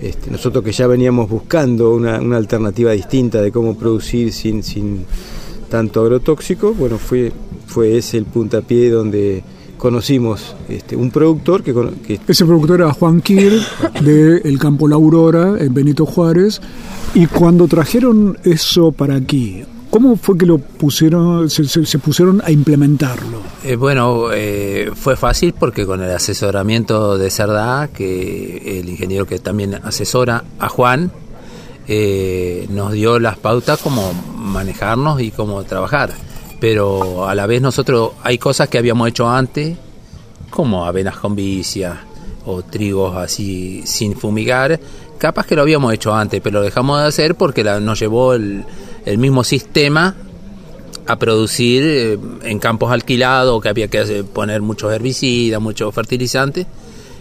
este, 0.00 0.30
nosotros 0.30 0.64
que 0.64 0.72
ya 0.72 0.86
veníamos 0.86 1.28
buscando 1.28 1.94
una, 1.94 2.20
una, 2.20 2.36
alternativa 2.36 2.92
distinta 2.92 3.40
de 3.40 3.52
cómo 3.52 3.76
producir 3.76 4.32
sin, 4.32 4.62
sin 4.62 5.04
tanto 5.68 6.02
agrotóxico, 6.02 6.74
bueno, 6.74 6.98
fue, 6.98 7.32
fue 7.66 7.96
ese 7.98 8.18
el 8.18 8.24
puntapié 8.24 8.90
donde 8.90 9.42
conocimos 9.76 10.54
este, 10.68 10.96
un 10.96 11.10
productor 11.10 11.62
que, 11.62 11.74
que, 12.06 12.20
Ese 12.26 12.44
productor 12.44 12.80
era 12.80 12.92
Juan 12.92 13.20
Kir 13.20 13.60
de 14.00 14.38
El 14.38 14.58
Campo 14.58 14.88
La 14.88 14.96
Aurora 14.96 15.56
en 15.58 15.74
Benito 15.74 16.06
Juárez 16.06 16.60
y 17.14 17.26
cuando 17.26 17.66
trajeron 17.68 18.38
eso 18.44 18.92
para 18.92 19.16
aquí, 19.16 19.64
¿Cómo 19.94 20.16
fue 20.16 20.36
que 20.36 20.44
lo 20.44 20.58
pusieron, 20.58 21.48
se, 21.48 21.66
se, 21.66 21.86
se 21.86 22.00
pusieron 22.00 22.42
a 22.44 22.50
implementarlo? 22.50 23.53
Eh, 23.66 23.76
bueno, 23.76 24.26
eh, 24.30 24.90
fue 24.94 25.16
fácil 25.16 25.54
porque 25.58 25.86
con 25.86 26.02
el 26.02 26.10
asesoramiento 26.10 27.16
de 27.16 27.30
Cerdá, 27.30 27.88
que 27.88 28.78
el 28.78 28.90
ingeniero 28.90 29.26
que 29.26 29.38
también 29.38 29.80
asesora 29.82 30.44
a 30.58 30.68
Juan, 30.68 31.10
eh, 31.88 32.66
nos 32.68 32.92
dio 32.92 33.18
las 33.18 33.38
pautas 33.38 33.80
cómo 33.80 34.12
manejarnos 34.36 35.22
y 35.22 35.30
cómo 35.30 35.64
trabajar. 35.64 36.10
Pero 36.60 37.26
a 37.26 37.34
la 37.34 37.46
vez 37.46 37.62
nosotros 37.62 38.12
hay 38.22 38.36
cosas 38.36 38.68
que 38.68 38.76
habíamos 38.76 39.08
hecho 39.08 39.30
antes, 39.30 39.78
como 40.50 40.84
avenas 40.84 41.16
con 41.16 41.34
vicia 41.34 42.04
o 42.44 42.62
trigos 42.62 43.16
así 43.16 43.82
sin 43.86 44.14
fumigar, 44.14 44.78
capaz 45.16 45.46
que 45.46 45.56
lo 45.56 45.62
habíamos 45.62 45.94
hecho 45.94 46.14
antes, 46.14 46.42
pero 46.42 46.58
lo 46.58 46.64
dejamos 46.66 47.00
de 47.00 47.06
hacer 47.06 47.34
porque 47.34 47.64
la, 47.64 47.80
nos 47.80 47.98
llevó 47.98 48.34
el, 48.34 48.62
el 49.06 49.16
mismo 49.16 49.42
sistema 49.42 50.14
a 51.06 51.18
producir 51.18 51.82
eh, 51.84 52.18
en 52.42 52.58
campos 52.58 52.90
alquilados, 52.90 53.62
que 53.62 53.68
había 53.68 53.88
que 53.88 54.24
poner 54.24 54.62
muchos 54.62 54.92
herbicidas, 54.92 55.60
muchos 55.60 55.94
fertilizantes, 55.94 56.66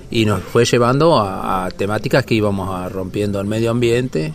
y 0.09 0.25
nos 0.25 0.41
fue 0.41 0.65
llevando 0.65 1.17
a, 1.17 1.65
a, 1.65 1.71
temáticas 1.71 2.25
que 2.25 2.35
íbamos 2.35 2.69
a 2.69 2.89
rompiendo 2.89 3.39
el 3.39 3.47
medio 3.47 3.71
ambiente 3.71 4.33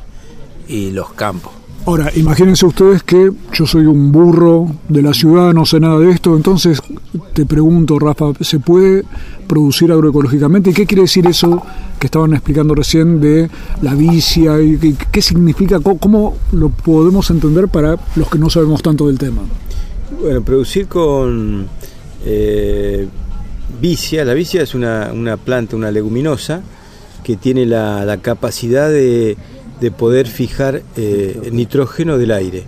y 0.69 0.91
los 0.91 1.13
campos. 1.13 1.58
Ahora, 1.89 2.13
imagínense 2.17 2.67
ustedes 2.67 3.03
que 3.03 3.33
yo 3.55 3.67
soy 3.67 3.87
un 3.87 4.13
burro 4.13 4.67
de 4.91 5.01
la 5.01 5.15
ciudad, 5.15 5.55
no 5.55 5.65
sé 5.65 5.81
nada 5.81 5.99
de 5.99 6.11
esto, 6.11 6.37
entonces 6.37 6.83
te 7.33 7.47
pregunto, 7.47 7.99
Rafa, 7.99 8.27
¿se 8.43 8.61
puede 8.61 9.05
producir 9.47 9.91
agroecológicamente? 9.91 10.69
¿Y 10.69 10.75
qué 10.75 10.85
quiere 10.85 11.05
decir 11.05 11.27
eso 11.27 11.63
que 11.99 12.09
estaban 12.09 12.35
explicando 12.35 12.75
recién 12.75 13.23
de 13.23 13.49
la 13.81 13.95
vicia? 13.95 14.61
y 14.61 14.99
¿Qué, 15.11 15.23
significa? 15.23 15.81
Cómo, 15.81 15.97
¿Cómo, 15.99 16.37
lo 16.53 16.69
podemos 16.69 17.31
entender 17.31 17.69
para 17.69 17.97
los 18.17 18.29
que 18.29 18.39
no 18.39 18.51
sabemos 18.51 18.83
tanto 18.83 19.07
del 19.07 19.17
tema? 19.17 19.41
Bueno, 20.21 20.43
producir 20.43 20.89
con 20.89 21.69
eh, 22.23 23.09
vicia, 23.81 24.27
la 24.27 24.35
vicia 24.35 24.61
es 24.61 24.75
una, 24.75 25.11
una, 25.15 25.39
planta, 25.39 25.75
una 25.75 25.91
leguminosa, 25.91 26.61
que 27.25 27.39
tiene 27.39 27.65
la 27.65 28.19
capacidad 28.21 28.91
de 28.91 29.39
de 29.81 29.91
poder 29.91 30.27
fijar 30.27 30.83
eh, 30.97 31.51
nitrógeno 31.53 32.19
del 32.19 32.33
aire. 32.33 32.65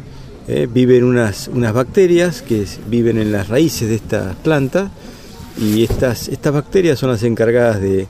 Eh, 0.48 0.68
viven 0.72 1.04
unas, 1.04 1.48
unas 1.48 1.72
bacterias 1.72 2.42
que 2.42 2.64
viven 2.88 3.18
en 3.18 3.30
las 3.30 3.48
raíces 3.48 3.88
de 3.88 3.94
esta 3.94 4.34
planta 4.42 4.90
y 5.58 5.84
estas, 5.84 6.28
estas 6.28 6.52
bacterias 6.52 6.98
son 6.98 7.10
las 7.10 7.22
encargadas 7.22 7.80
de, 7.80 8.06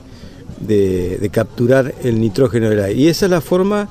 de, 0.59 1.17
de, 1.19 1.29
capturar 1.29 1.93
el 2.03 2.19
nitrógeno 2.19 2.69
del 2.69 2.79
aire. 2.81 2.99
Y 2.99 3.07
esa 3.09 3.25
es 3.25 3.31
la 3.31 3.41
forma 3.41 3.89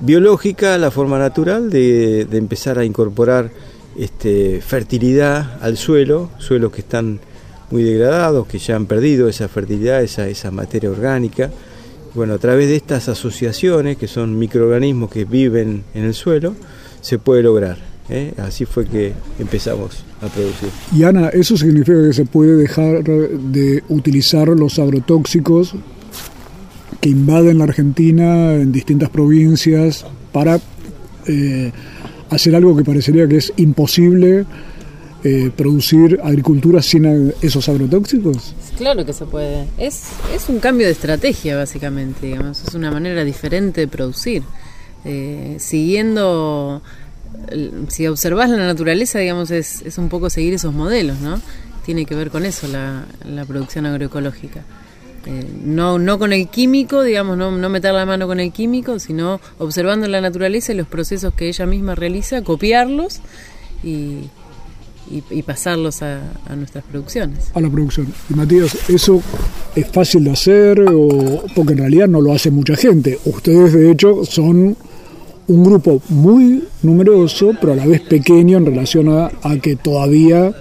biológica, 0.00 0.78
la 0.78 0.90
forma 0.90 1.18
natural 1.18 1.70
de, 1.70 2.24
de 2.26 2.38
empezar 2.38 2.78
a 2.78 2.84
incorporar 2.84 3.50
este, 3.98 4.60
fertilidad 4.60 5.58
al 5.60 5.76
suelo, 5.76 6.30
suelos 6.38 6.72
que 6.72 6.82
están 6.82 7.20
muy 7.70 7.82
degradados, 7.82 8.46
que 8.46 8.58
ya 8.58 8.76
han 8.76 8.86
perdido 8.86 9.28
esa 9.28 9.48
fertilidad, 9.48 10.02
esa, 10.02 10.28
esa 10.28 10.50
materia 10.50 10.90
orgánica. 10.90 11.50
Bueno, 12.18 12.34
a 12.34 12.38
través 12.38 12.66
de 12.66 12.74
estas 12.74 13.08
asociaciones, 13.08 13.96
que 13.96 14.08
son 14.08 14.36
microorganismos 14.40 15.08
que 15.08 15.24
viven 15.24 15.84
en 15.94 16.02
el 16.02 16.14
suelo, 16.14 16.56
se 17.00 17.20
puede 17.20 17.44
lograr. 17.44 17.78
¿eh? 18.10 18.34
Así 18.38 18.64
fue 18.64 18.86
que 18.86 19.12
empezamos 19.38 20.02
a 20.20 20.26
producir. 20.26 20.68
Y 20.92 21.04
Ana, 21.04 21.28
¿eso 21.28 21.56
significa 21.56 22.02
que 22.02 22.12
se 22.12 22.24
puede 22.24 22.56
dejar 22.56 23.04
de 23.04 23.84
utilizar 23.88 24.48
los 24.48 24.80
agrotóxicos 24.80 25.76
que 27.00 27.08
invaden 27.08 27.58
la 27.58 27.64
Argentina 27.64 28.52
en 28.54 28.72
distintas 28.72 29.10
provincias 29.10 30.04
para 30.32 30.58
eh, 31.28 31.70
hacer 32.30 32.56
algo 32.56 32.76
que 32.76 32.82
parecería 32.82 33.28
que 33.28 33.36
es 33.36 33.52
imposible? 33.58 34.44
Eh, 35.24 35.50
producir 35.56 36.20
agricultura 36.22 36.80
sin 36.80 37.34
esos 37.42 37.68
agrotóxicos? 37.68 38.54
Claro 38.76 39.04
que 39.04 39.12
se 39.12 39.26
puede. 39.26 39.66
Es, 39.76 40.04
es 40.32 40.48
un 40.48 40.60
cambio 40.60 40.86
de 40.86 40.92
estrategia, 40.92 41.56
básicamente, 41.56 42.26
digamos. 42.26 42.62
Es 42.62 42.74
una 42.74 42.92
manera 42.92 43.24
diferente 43.24 43.80
de 43.80 43.88
producir. 43.88 44.44
Eh, 45.04 45.56
siguiendo, 45.58 46.82
si 47.88 48.06
observas 48.06 48.48
la 48.48 48.58
naturaleza, 48.58 49.18
digamos, 49.18 49.50
es, 49.50 49.82
es 49.82 49.98
un 49.98 50.08
poco 50.08 50.30
seguir 50.30 50.54
esos 50.54 50.72
modelos, 50.72 51.18
¿no? 51.18 51.40
Tiene 51.84 52.06
que 52.06 52.14
ver 52.14 52.30
con 52.30 52.44
eso 52.44 52.68
la, 52.68 53.04
la 53.28 53.44
producción 53.44 53.86
agroecológica. 53.86 54.62
Eh, 55.26 55.44
no, 55.64 55.98
no 55.98 56.20
con 56.20 56.32
el 56.32 56.46
químico, 56.48 57.02
digamos, 57.02 57.36
no, 57.36 57.50
no 57.50 57.68
meter 57.68 57.92
la 57.92 58.06
mano 58.06 58.28
con 58.28 58.38
el 58.38 58.52
químico, 58.52 59.00
sino 59.00 59.40
observando 59.58 60.06
la 60.06 60.20
naturaleza 60.20 60.72
y 60.72 60.76
los 60.76 60.86
procesos 60.86 61.34
que 61.34 61.48
ella 61.48 61.66
misma 61.66 61.96
realiza, 61.96 62.42
copiarlos 62.44 63.20
y, 63.82 64.28
y, 65.10 65.42
pasarlos 65.42 66.02
a, 66.02 66.20
nuestras 66.56 66.84
producciones. 66.84 67.50
A 67.54 67.60
la 67.60 67.70
producción. 67.70 68.12
Y 68.28 68.34
Matías, 68.34 68.76
¿eso 68.88 69.22
es 69.74 69.86
fácil 69.88 70.24
de 70.24 70.30
hacer 70.30 70.80
o 70.80 71.44
porque 71.54 71.72
en 71.72 71.78
realidad 71.78 72.08
no 72.08 72.20
lo 72.20 72.32
hace 72.32 72.50
mucha 72.50 72.76
gente? 72.76 73.18
Ustedes 73.24 73.72
de 73.72 73.90
hecho 73.90 74.24
son 74.24 74.76
un 75.46 75.64
grupo 75.64 76.02
muy 76.10 76.64
numeroso, 76.82 77.52
pero 77.60 77.72
a 77.72 77.76
la 77.76 77.86
vez 77.86 78.02
pequeño 78.02 78.58
en 78.58 78.66
relación 78.66 79.08
a 79.08 79.56
que 79.62 79.76
todavía 79.76 80.54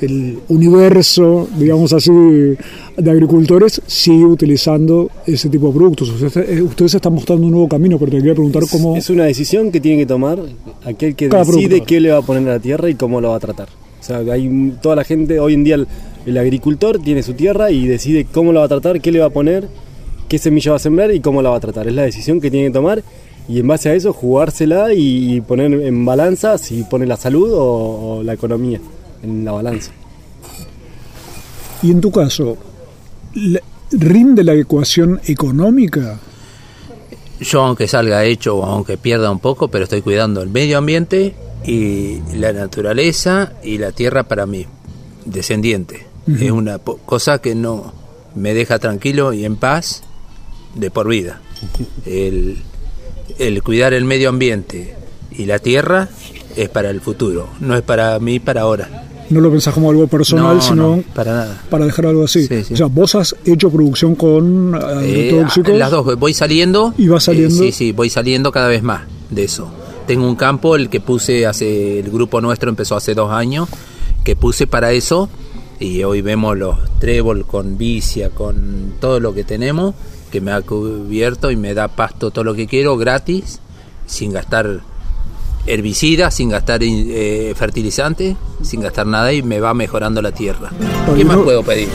el 0.00 0.38
universo, 0.48 1.48
digamos 1.56 1.92
así, 1.92 2.10
de 2.10 3.10
agricultores 3.10 3.80
sigue 3.86 4.24
utilizando 4.24 5.10
ese 5.26 5.48
tipo 5.48 5.68
de 5.68 5.74
productos. 5.74 6.10
Ustedes, 6.10 6.48
eh, 6.48 6.62
ustedes 6.62 6.94
están 6.94 7.14
mostrando 7.14 7.46
un 7.46 7.52
nuevo 7.52 7.68
camino, 7.68 7.98
pero 7.98 8.10
te 8.10 8.18
quería 8.18 8.34
preguntar 8.34 8.64
cómo... 8.70 8.96
Es 8.96 9.10
una 9.10 9.24
decisión 9.24 9.70
que 9.70 9.80
tiene 9.80 9.98
que 9.98 10.06
tomar 10.06 10.40
aquel 10.84 11.14
que 11.14 11.28
decide 11.28 11.44
productor. 11.44 11.86
qué 11.86 12.00
le 12.00 12.10
va 12.10 12.18
a 12.18 12.22
poner 12.22 12.48
a 12.48 12.52
la 12.52 12.60
tierra 12.60 12.88
y 12.88 12.94
cómo 12.94 13.20
lo 13.20 13.30
va 13.30 13.36
a 13.36 13.40
tratar. 13.40 13.68
O 14.00 14.02
sea, 14.02 14.18
hay 14.18 14.74
toda 14.82 14.96
la 14.96 15.04
gente, 15.04 15.40
hoy 15.40 15.54
en 15.54 15.64
día 15.64 15.76
el, 15.76 15.86
el 16.26 16.38
agricultor 16.38 16.98
tiene 16.98 17.22
su 17.22 17.34
tierra 17.34 17.70
y 17.70 17.86
decide 17.86 18.26
cómo 18.30 18.52
la 18.52 18.60
va 18.60 18.66
a 18.66 18.68
tratar, 18.68 19.00
qué 19.00 19.10
le 19.10 19.20
va 19.20 19.26
a 19.26 19.30
poner, 19.30 19.66
qué 20.28 20.38
semilla 20.38 20.72
va 20.72 20.76
a 20.76 20.80
sembrar 20.80 21.12
y 21.14 21.20
cómo 21.20 21.42
la 21.42 21.50
va 21.50 21.56
a 21.56 21.60
tratar. 21.60 21.88
Es 21.88 21.94
la 21.94 22.02
decisión 22.02 22.40
que 22.40 22.50
tiene 22.50 22.68
que 22.68 22.72
tomar 22.74 23.02
y 23.48 23.60
en 23.60 23.66
base 23.66 23.88
a 23.90 23.94
eso 23.94 24.12
jugársela 24.12 24.92
y, 24.94 25.40
poner 25.42 25.72
en 25.72 26.04
balanza 26.04 26.58
si 26.58 26.82
pone 26.82 27.06
la 27.06 27.16
salud 27.16 27.52
o, 27.52 28.18
o 28.18 28.22
la 28.22 28.32
economía 28.32 28.80
en 29.24 29.44
la 29.44 29.52
balanza. 29.52 29.90
Y 31.82 31.90
en 31.90 32.00
tu 32.00 32.10
caso, 32.10 32.56
¿le- 33.34 33.62
¿rinde 33.92 34.42
la 34.44 34.54
ecuación 34.54 35.20
económica? 35.26 36.18
Yo 37.40 37.62
aunque 37.62 37.88
salga 37.88 38.24
hecho 38.24 38.56
o 38.56 38.64
aunque 38.64 38.96
pierda 38.96 39.30
un 39.30 39.40
poco, 39.40 39.68
pero 39.68 39.84
estoy 39.84 40.00
cuidando 40.02 40.40
el 40.42 40.48
medio 40.50 40.78
ambiente 40.78 41.34
y 41.66 42.18
la 42.36 42.52
naturaleza 42.52 43.52
y 43.62 43.78
la 43.78 43.92
tierra 43.92 44.22
para 44.24 44.46
mí, 44.46 44.66
descendiente. 45.24 46.06
Es 46.40 46.50
una 46.50 46.78
po- 46.78 46.98
cosa 46.98 47.38
que 47.40 47.54
no 47.54 47.92
me 48.34 48.54
deja 48.54 48.78
tranquilo 48.78 49.32
y 49.34 49.44
en 49.44 49.56
paz 49.56 50.02
de 50.74 50.90
por 50.90 51.06
vida. 51.08 51.40
El, 52.06 52.62
el 53.38 53.62
cuidar 53.62 53.92
el 53.92 54.04
medio 54.04 54.30
ambiente 54.30 54.94
y 55.32 55.44
la 55.44 55.58
tierra 55.58 56.08
es 56.56 56.68
para 56.70 56.88
el 56.90 57.00
futuro, 57.02 57.48
no 57.60 57.76
es 57.76 57.82
para 57.82 58.18
mí 58.20 58.38
para 58.40 58.62
ahora. 58.62 59.06
No 59.30 59.40
lo 59.40 59.50
pensás 59.50 59.72
como 59.74 59.90
algo 59.90 60.06
personal, 60.06 60.56
No, 60.56 60.60
sino 60.62 60.96
no, 60.96 61.02
para 61.14 61.32
nada. 61.32 61.62
para 61.70 61.86
dejar 61.86 62.06
algo 62.06 62.24
así. 62.24 62.46
Sí, 62.46 62.62
sí. 62.64 62.74
O 62.74 62.76
sea, 62.76 62.86
vos 62.86 63.14
has 63.14 63.34
hecho 63.44 63.70
producción 63.70 64.14
con 64.14 64.74
Eh, 65.02 65.30
agrotóxicos. 65.30 65.78
las 65.78 65.90
dos, 65.90 66.18
voy 66.18 66.34
saliendo. 66.34 66.92
Y 66.98 67.08
vas 67.08 67.24
saliendo. 67.24 67.54
Eh, 67.64 67.66
sí, 67.66 67.72
sí, 67.72 67.92
voy 67.92 68.10
saliendo 68.10 68.52
cada 68.52 68.68
vez 68.68 68.82
más 68.82 69.02
de 69.30 69.44
eso. 69.44 69.68
Tengo 70.06 70.28
un 70.28 70.36
campo, 70.36 70.76
el 70.76 70.90
que 70.90 71.00
puse 71.00 71.46
hace, 71.46 72.00
el 72.00 72.10
grupo 72.10 72.40
nuestro 72.42 72.68
empezó 72.68 72.96
hace 72.96 73.14
dos 73.14 73.30
años, 73.32 73.68
que 74.22 74.36
puse 74.36 74.66
para 74.66 74.92
eso, 74.92 75.30
y 75.80 76.02
hoy 76.04 76.20
vemos 76.20 76.58
los 76.58 76.76
trébol 77.00 77.46
con 77.46 77.78
vicia, 77.78 78.28
con 78.30 78.94
todo 79.00 79.18
lo 79.20 79.32
que 79.32 79.44
tenemos, 79.44 79.94
que 80.30 80.42
me 80.42 80.52
ha 80.52 80.60
cubierto 80.60 81.50
y 81.50 81.56
me 81.56 81.72
da 81.72 81.88
pasto 81.88 82.30
todo 82.30 82.44
lo 82.44 82.54
que 82.54 82.66
quiero 82.66 82.98
gratis, 82.98 83.60
sin 84.06 84.32
gastar 84.32 84.80
herbicidas, 85.66 86.34
sin 86.34 86.50
gastar 86.50 86.80
eh, 86.82 87.54
fertilizante, 87.56 88.36
sin 88.64 88.80
gastar 88.80 89.06
nada 89.06 89.32
y 89.32 89.42
me 89.42 89.60
va 89.60 89.74
mejorando 89.74 90.20
la 90.22 90.32
tierra. 90.32 90.70
Pero 91.04 91.16
¿Qué 91.16 91.24
más 91.24 91.36
no- 91.36 91.44
puedo 91.44 91.62
pedir? 91.62 91.88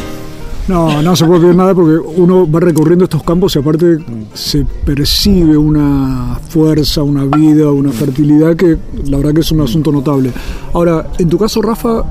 No, 0.67 1.01
no 1.01 1.15
se 1.15 1.25
puede 1.25 1.41
pedir 1.41 1.55
nada 1.55 1.73
porque 1.73 1.97
uno 1.97 2.49
va 2.49 2.60
recorriendo 2.60 3.05
estos 3.05 3.23
campos 3.23 3.55
y 3.55 3.60
aparte 3.60 3.97
se 4.36 4.63
percibe 4.86 5.58
una 5.58 6.39
fuerza, 6.47 7.01
una 7.01 7.25
vida, 7.25 7.71
una 7.71 7.91
fertilidad 7.91 8.55
que 8.55 8.77
la 9.05 9.17
verdad 9.17 9.34
que 9.34 9.41
es 9.41 9.51
un 9.51 9.62
asunto 9.62 9.91
notable. 9.91 10.32
Ahora, 10.73 11.08
en 11.17 11.27
tu 11.27 11.39
caso, 11.39 11.60
Rafa, 11.63 12.03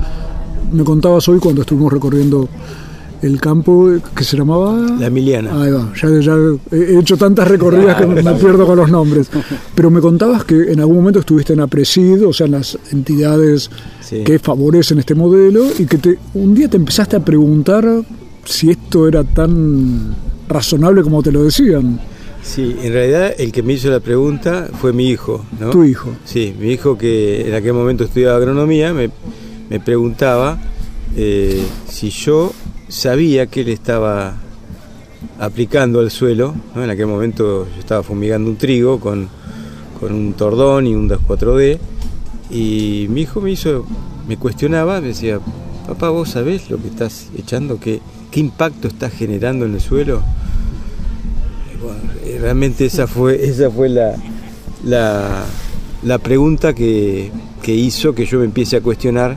me 0.73 0.83
contabas 0.83 1.29
hoy 1.29 1.39
cuando 1.39 1.61
estuvimos 1.61 1.93
recorriendo 1.93 2.49
el 3.23 3.41
campo 3.41 3.91
que 4.15 4.25
se 4.25 4.37
llamaba... 4.37 4.77
La 4.99 5.07
Emiliana. 5.07 5.63
Ahí 5.63 5.71
va, 5.71 5.93
ya, 6.01 6.09
ya 6.21 6.35
he 6.73 6.99
hecho 6.99 7.17
tantas 7.17 7.47
recorridas 7.49 7.97
que 7.97 8.07
me 8.07 8.23
pierdo 8.35 8.67
con 8.67 8.77
los 8.77 8.91
nombres. 8.91 9.29
Pero 9.75 9.91
me 9.91 10.01
contabas 10.01 10.43
que 10.45 10.73
en 10.73 10.81
algún 10.81 10.97
momento 10.97 11.21
estuviste 11.21 11.53
en 11.53 11.61
APRESID, 11.61 12.27
o 12.27 12.33
sea, 12.33 12.47
en 12.47 12.53
las 12.53 12.77
entidades 12.93 13.71
Sí. 14.09 14.25
que 14.25 14.39
favorecen 14.39 14.99
este 14.99 15.15
modelo, 15.15 15.67
y 15.79 15.85
que 15.85 15.99
te, 15.99 16.19
un 16.33 16.55
día 16.55 16.69
te 16.69 16.79
empezaste 16.79 17.17
a 17.17 17.21
preguntar 17.21 17.85
si 18.47 18.71
esto 18.71 19.07
era 19.07 19.23
tan 19.23 20.15
razonable 20.49 21.03
como 21.03 21.23
te 21.23 21.31
lo 21.31 21.45
decían. 21.45 22.01
Sí, 22.43 22.77
en 22.83 22.93
realidad 22.95 23.35
el 23.37 23.53
que 23.53 23.63
me 23.63 23.75
hizo 23.75 23.91
la 23.91 24.01
pregunta 24.01 24.71
fue 24.81 24.95
mi 24.95 25.11
hijo, 25.11 25.45
¿no? 25.61 25.69
Tu 25.71 25.85
hijo. 25.85 26.11
Sí, 26.25 26.55
mi 26.59 26.71
hijo 26.71 26.97
que 26.97 27.47
en 27.47 27.55
aquel 27.55 27.75
momento 27.75 28.05
estudiaba 28.05 28.39
agronomía 28.39 28.95
me, 28.95 29.11
me 29.69 29.81
preguntaba 29.81 30.59
eh, 31.15 31.63
si 31.91 32.09
yo 32.09 32.53
sabía 32.89 33.47
que 33.47 33.61
él 33.61 33.69
estaba 33.69 34.37
aplicando 35.39 36.01
al 36.01 36.11
suelo, 36.11 36.55
¿no? 36.75 36.83
En 36.83 36.89
aquel 36.89 37.09
momento 37.09 37.67
yo 37.75 37.79
estaba 37.79 38.03
fumigando 38.03 38.49
un 38.49 38.57
trigo 38.57 38.99
con, 38.99 39.29
con 40.01 40.15
un 40.15 40.33
tordón 40.33 40.87
y 40.87 40.95
un 40.95 41.11
2,4-D 41.11 41.79
y 42.51 43.07
mi 43.11 43.23
hijo 43.23 43.41
me 43.41 43.51
hizo, 43.51 43.85
me 44.27 44.37
cuestionaba, 44.37 45.01
me 45.01 45.09
decía, 45.09 45.39
papá, 45.87 46.11
¿vos 46.11 46.31
sabés 46.31 46.71
lo 46.71 46.79
que 46.79 46.89
estás 46.89 47.29
echando? 47.37 47.79
¿Qué, 47.79 48.01
qué 48.31 48.41
impacto 48.41 48.89
estás 48.89 49.13
generando 49.13 49.67
en 49.67 49.75
el 49.75 49.81
suelo? 49.81 50.23
Eh, 52.25 52.39
realmente 52.41 52.87
esa 52.87 53.07
fue, 53.07 53.45
esa 53.49 53.71
fue 53.71 53.89
la, 53.89 54.17
la, 54.85 55.45
la 56.03 56.19
pregunta 56.19 56.75
que, 56.75 57.31
que 57.63 57.75
hizo 57.75 58.15
que 58.15 58.27
yo 58.27 58.39
me 58.39 58.45
empiece 58.47 58.77
a 58.77 58.81
cuestionar 58.81 59.37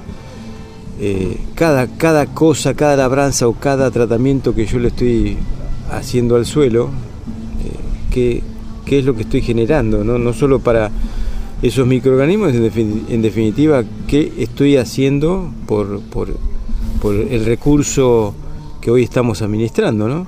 eh, 1.00 1.38
cada, 1.56 1.88
cada 1.88 2.28
cosa, 2.28 2.76
cada 2.76 2.96
labranza 2.96 3.48
o 3.48 3.54
cada 3.54 3.90
tratamiento 3.92 4.54
que 4.54 4.66
yo 4.66 4.80
le 4.80 4.90
estoy 4.90 5.38
haciendo 5.92 6.36
al 6.36 6.46
suelo, 6.46 6.90
eh, 7.66 7.76
qué, 8.12 8.44
qué 8.86 9.00
es 9.00 9.06
lo 9.06 9.16
que 9.16 9.24
estoy 9.24 9.42
generando, 9.42 10.04
¿no? 10.04 10.18
no 10.18 10.34
solo 10.34 10.60
para 10.60 10.92
esos 11.62 11.86
microorganismos, 11.88 12.54
en, 12.54 12.64
defin- 12.72 13.02
en 13.10 13.22
definitiva, 13.22 13.84
qué 14.08 14.32
estoy 14.38 14.78
haciendo 14.78 15.52
por, 15.68 16.00
por, 16.02 16.30
por 17.02 17.16
el 17.16 17.46
recurso 17.46 18.34
que 18.82 18.90
hoy 18.92 19.04
estamos 19.04 19.42
administrando, 19.42 20.08
¿no? 20.08 20.28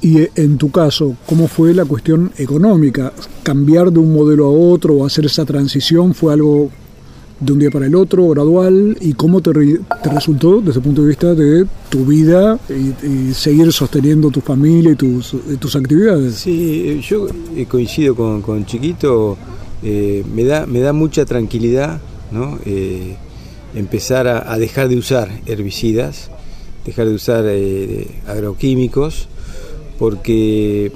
Y 0.00 0.18
eh, 0.18 0.30
en 0.36 0.58
tu 0.58 0.70
caso, 0.70 1.16
¿cómo 1.26 1.48
fue 1.48 1.72
la 1.74 1.84
cuestión 1.84 2.30
económica? 2.38 3.12
¿Cambiar 3.42 3.90
de 3.90 3.98
un 3.98 4.12
modelo 4.12 4.44
a 4.46 4.50
otro 4.50 4.94
o 4.94 5.06
hacer 5.06 5.24
esa 5.26 5.44
transición 5.44 6.14
fue 6.14 6.32
algo 6.34 6.70
de 7.40 7.52
un 7.52 7.58
día 7.58 7.70
para 7.70 7.86
el 7.86 7.94
otro, 7.96 8.28
gradual? 8.28 8.96
¿Y 9.00 9.14
cómo 9.14 9.40
te, 9.40 9.52
re- 9.52 9.80
te 10.02 10.10
resultó 10.10 10.60
desde 10.60 10.78
el 10.78 10.84
punto 10.84 11.02
de 11.02 11.08
vista 11.08 11.34
de 11.34 11.66
tu 11.88 12.04
vida 12.04 12.58
y, 12.68 13.06
y 13.06 13.34
seguir 13.34 13.72
sosteniendo 13.72 14.30
tu 14.30 14.40
familia 14.40 14.92
y 14.92 14.94
tus, 14.94 15.34
y 15.52 15.56
tus 15.56 15.74
actividades? 15.74 16.34
Sí, 16.36 16.84
eh, 16.86 17.00
yo 17.02 17.26
eh, 17.56 17.66
coincido 17.66 18.14
con, 18.14 18.42
con 18.42 18.64
Chiquito, 18.66 19.36
eh, 19.86 20.24
me, 20.32 20.44
da, 20.44 20.64
me 20.64 20.80
da 20.80 20.94
mucha 20.94 21.26
tranquilidad 21.26 22.00
¿no? 22.30 22.58
Eh, 22.64 23.16
empezar 23.74 24.26
a, 24.26 24.56
dejar 24.56 24.88
de 24.88 24.96
usar 24.96 25.28
herbicidas, 25.44 26.30
dejar 26.86 27.06
de 27.06 27.14
usar 27.14 27.44
eh, 27.46 28.08
agroquímicos, 28.26 29.28
porque 29.98 30.90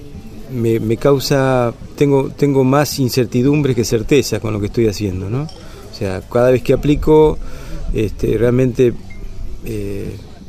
me, 0.51 0.97
causa, 0.97 1.75
tengo, 1.97 2.31
tengo 2.31 2.65
más 2.65 2.99
incertidumbres 2.99 3.77
que 3.77 3.85
certeza 3.85 4.41
con 4.41 4.55
lo 4.55 4.61
que 4.61 4.67
estoy 4.67 4.87
haciendo. 4.87 5.29
¿no? 5.29 5.43
O 5.43 5.95
sea, 5.95 6.23
cada 6.23 6.51
vez 6.51 6.63
que 6.63 6.73
aplico, 6.73 7.37
este, 7.93 8.39
realmente 8.39 8.95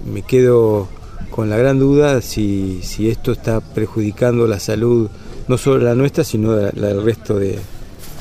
me 0.06 0.22
quedo 0.22 0.88
con 1.30 1.50
la 1.50 1.58
gran 1.58 1.78
duda 1.78 2.22
si, 2.22 2.80
si 2.84 3.10
esto 3.10 3.34
está 3.34 3.60
perjudicando 3.60 4.48
la 4.48 4.60
salud, 4.60 5.10
no 5.50 5.58
solo 5.58 5.84
la 5.84 5.94
nuestra, 5.94 6.24
sino 6.24 6.56
la, 6.56 6.72
la 6.74 6.88
del 6.88 7.04
resto 7.04 7.38
de, 7.38 7.60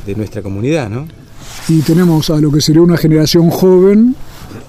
de 0.09 0.15
nuestra 0.15 0.43
comunidad, 0.43 0.89
¿no? 0.89 1.07
Y 1.69 1.81
tenemos 1.83 2.31
a 2.31 2.41
lo 2.41 2.51
que 2.51 2.63
sería 2.63 2.81
una 2.81 2.97
generación 2.97 3.51
joven, 3.51 4.17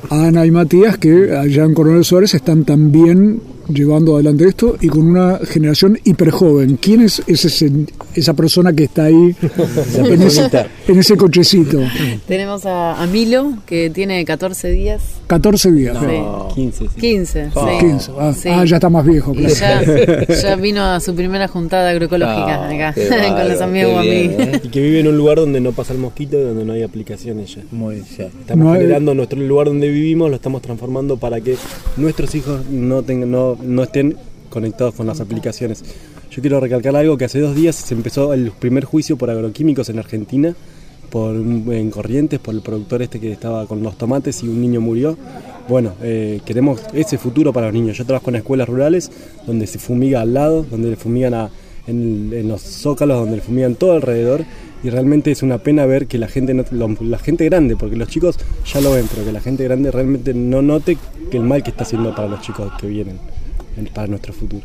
Ana 0.10 0.46
y 0.46 0.52
Matías, 0.52 0.98
que 0.98 1.36
allá 1.36 1.64
en 1.64 1.74
Coronel 1.74 2.04
Suárez 2.04 2.34
están 2.34 2.66
también 2.66 3.42
llevando 3.70 4.16
adelante 4.16 4.48
esto 4.48 4.76
y 4.82 4.88
con 4.88 5.08
una 5.08 5.40
generación 5.46 5.98
hiperjoven. 6.04 6.78
¿Quién 6.78 7.02
es 7.02 7.24
ese, 7.26 7.72
esa 8.20 8.34
persona 8.34 8.74
que 8.74 8.86
está 8.86 9.06
ahí 9.06 9.36
en 9.98 10.22
ese, 10.22 10.50
en 10.88 11.00
ese 11.00 11.18
cochecito? 11.18 11.80
Tenemos 12.28 12.66
a, 12.66 13.02
a 13.02 13.08
Milo, 13.08 13.54
que 13.66 13.90
tiene 13.90 14.24
14 14.26 14.70
días. 14.72 15.02
14 15.28 15.72
días. 15.72 15.98
Sí. 16.00 16.56
15. 16.56 16.88
15, 17.00 17.42
Ah, 17.56 17.68
sí. 17.80 17.86
15. 17.86 18.12
Ah, 18.20 18.34
Sí. 18.34 18.50
ah, 18.50 18.66
ya 18.66 18.76
está 18.78 18.90
más 18.90 19.06
viejo. 19.06 19.34
Claro. 19.34 19.96
ya, 20.28 20.28
ya 20.42 20.56
vino 20.56 20.84
a 20.84 21.00
su 21.00 21.16
primera 21.16 21.48
juntada 21.48 21.90
agroecológica 21.90 22.66
Ah, 22.66 22.70
acá, 22.90 22.94
con 23.38 23.50
los 23.50 23.62
amigos 23.62 24.02
bien. 24.04 24.36
¿eh? 24.40 24.62
Y 24.64 24.68
que 24.70 24.82
vive 24.82 25.00
en 25.00 25.08
un 25.08 25.18
lugar 25.18 25.38
donde 25.38 25.60
no 25.60 25.72
pasa 25.72 25.94
el 25.94 26.00
mosquito 26.00 26.38
y 26.38 26.42
donde 26.44 26.66
no 26.66 26.74
hay 26.74 26.84
aplicaciones 26.84 27.56
ya. 27.56 27.62
Muy 27.72 27.96
bien. 27.96 28.06
Estamos 28.42 28.66
No 28.66 28.74
hay- 28.74 28.82
generando 28.82 29.14
nuestro 29.14 29.40
lugar 29.40 29.68
donde 29.68 29.88
vivimos, 29.90 30.30
lo 30.30 30.36
estamos 30.36 30.62
transformando 30.62 31.18
para 31.18 31.40
que 31.42 31.56
nuestros 31.98 32.34
hijos 32.36 32.62
no, 32.70 33.04
tengan, 33.04 33.32
no, 33.32 33.58
no 33.64 33.84
estén 33.84 34.16
conectados 34.50 34.96
con 34.96 35.06
las 35.06 35.20
aplicaciones. 35.22 35.84
Yo 36.32 36.42
quiero 36.42 36.60
recalcar 36.60 36.96
algo 36.96 37.18
que 37.18 37.26
hace 37.26 37.40
dos 37.40 37.56
días 37.56 37.76
se 37.76 37.94
empezó 37.94 38.34
el 38.34 38.52
primer 38.52 38.86
juicio 38.86 39.18
por 39.18 39.30
agroquímicos 39.30 39.90
en 39.90 39.98
Argentina, 40.00 40.56
por 41.10 41.36
en 41.36 41.90
Corrientes, 41.90 42.40
por 42.40 42.54
el 42.54 42.62
productor 42.62 43.02
este 43.02 43.20
que 43.20 43.32
estaba 43.32 43.66
con 43.66 43.82
los 43.82 43.98
tomates 43.98 44.44
y 44.44 44.48
un 44.48 44.62
niño 44.62 44.80
murió. 44.80 45.18
Bueno, 45.68 45.94
eh, 46.04 46.40
queremos 46.46 46.82
ese 46.94 47.18
futuro 47.18 47.52
para 47.52 47.68
los 47.68 47.74
niños. 47.76 47.98
Yo 47.98 48.06
trabajo 48.06 48.30
en 48.30 48.36
escuelas 48.38 48.70
rurales 48.70 49.12
donde 49.48 49.66
se 49.66 49.80
fumiga 49.80 50.22
al 50.22 50.34
lado, 50.36 50.66
donde 50.70 50.92
le 50.92 50.96
fumigan 50.96 51.34
a- 51.34 51.50
en, 51.88 52.30
en 52.32 52.48
los 52.48 52.62
zócalos, 52.62 53.20
donde 53.22 53.38
le 53.38 53.42
fumigan 53.42 53.76
todo 53.76 53.94
alrededor. 53.94 54.46
y 54.82 54.90
realmente 54.90 55.30
es 55.32 55.42
una 55.44 55.58
pena 55.58 55.86
ver 55.86 56.08
que 56.08 56.18
la 56.18 56.30
gente, 56.30 56.54
la 56.54 57.18
gente 57.18 57.44
grande, 57.46 57.76
porque 57.76 57.98
los 57.98 58.08
chicos 58.08 58.38
ya 58.72 58.80
lo 58.80 58.92
ven, 58.94 59.08
pero 59.14 59.26
que 59.26 59.34
la 59.34 59.42
gente 59.42 59.66
grande 59.66 59.92
realmente 59.92 60.34
no 60.34 60.62
note 60.62 60.98
que 61.30 61.36
el 61.38 61.44
mal 61.44 61.64
que 61.64 61.72
está 61.72 61.84
haciendo 61.84 62.16
para 62.16 62.30
los 62.30 62.40
chicos 62.42 62.72
que 62.80 62.88
vienen, 62.88 63.18
en- 63.78 63.88
para 63.88 64.08
nuestro 64.08 64.32
futuro. 64.32 64.64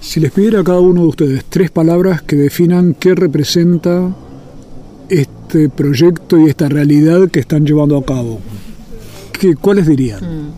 Si 0.00 0.20
les 0.20 0.30
pidiera 0.32 0.60
a 0.60 0.64
cada 0.64 0.80
uno 0.80 1.02
de 1.02 1.08
ustedes 1.08 1.44
tres 1.48 1.70
palabras 1.70 2.22
que 2.22 2.36
definan 2.36 2.94
qué 2.94 3.14
representa 3.14 4.14
este 5.08 5.68
proyecto 5.68 6.38
y 6.38 6.48
esta 6.48 6.68
realidad 6.68 7.28
que 7.30 7.40
están 7.40 7.66
llevando 7.66 7.96
a 7.96 8.04
cabo, 8.04 8.40
¿qué, 9.32 9.54
¿cuáles 9.56 9.86
dirían? 9.86 10.52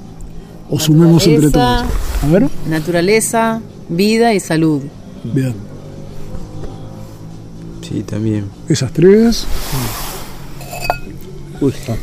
O 0.69 0.79
sumemos 0.79 1.27
entre 1.27 1.51
todos. 1.51 1.85
Naturaleza, 1.85 1.87
A 2.23 2.31
ver. 2.31 2.49
Naturaleza, 2.69 3.61
vida 3.89 4.35
y 4.35 4.41
salud. 4.41 4.83
Bien. 5.25 5.55
Sí, 7.83 8.03
también. 8.05 8.45
Esas 8.69 8.93
tres. 8.93 9.47
Uy, 11.61 11.73
ah, 11.89 11.95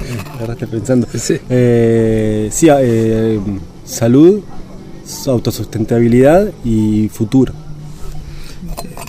me 0.00 0.36
agarraste 0.36 0.66
pensando. 0.68 1.06
Eh, 1.50 2.48
sí, 2.52 2.68
eh, 2.70 3.40
salud, 3.84 4.40
autosustentabilidad 5.26 6.52
y 6.64 7.08
futuro. 7.08 7.52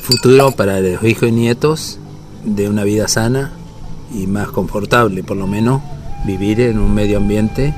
Futuro 0.01 0.51
para 0.51 0.79
los 0.79 1.03
hijos 1.03 1.29
y 1.29 1.31
nietos 1.31 1.99
de 2.43 2.69
una 2.69 2.83
vida 2.83 3.07
sana 3.07 3.53
y 4.13 4.27
más 4.27 4.49
confortable, 4.49 5.23
por 5.23 5.37
lo 5.37 5.47
menos 5.47 5.81
vivir 6.25 6.61
en 6.61 6.79
un 6.79 6.93
medio 6.93 7.17
ambiente 7.17 7.73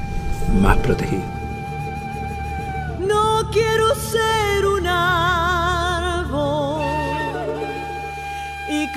más 0.62 0.78
protegido. 0.78 1.24
No 3.00 3.50
quiero 3.52 3.96
ser 3.96 4.66
un 4.66 4.88
árbol 4.88 6.82
y 8.70 8.88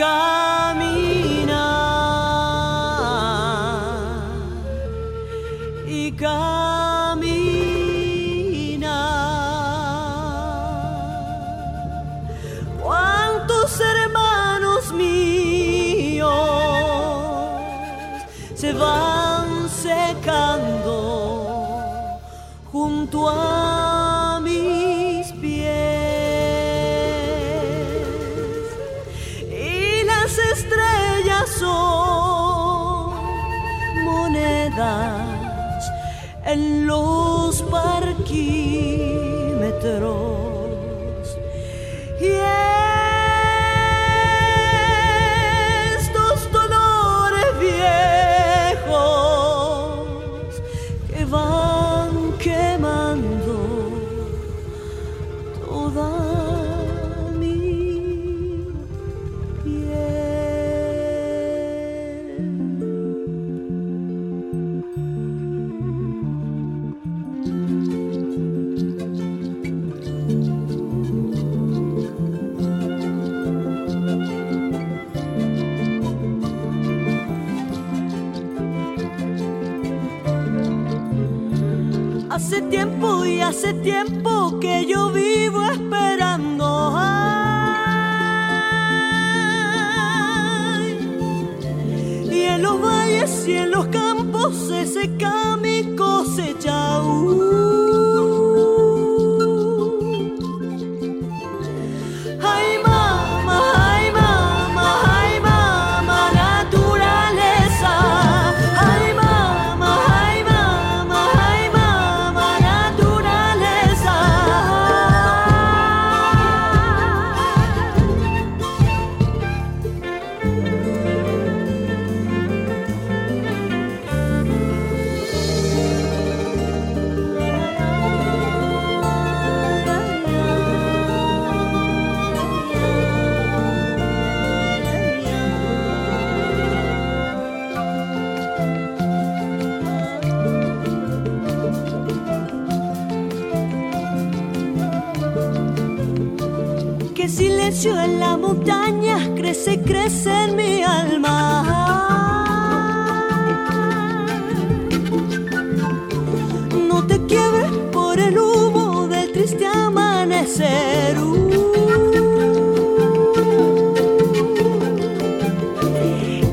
tiempo 83.82 84.17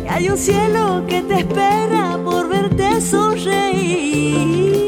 Y 0.03 0.07
hay 0.07 0.29
un 0.29 0.37
cielo 0.37 1.03
que 1.07 1.21
te 1.21 1.39
espera 1.39 2.19
por 2.23 2.47
verte 2.47 3.01
sonreír. 3.01 4.84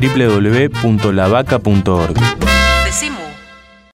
www.lavaca.org. 0.00 2.39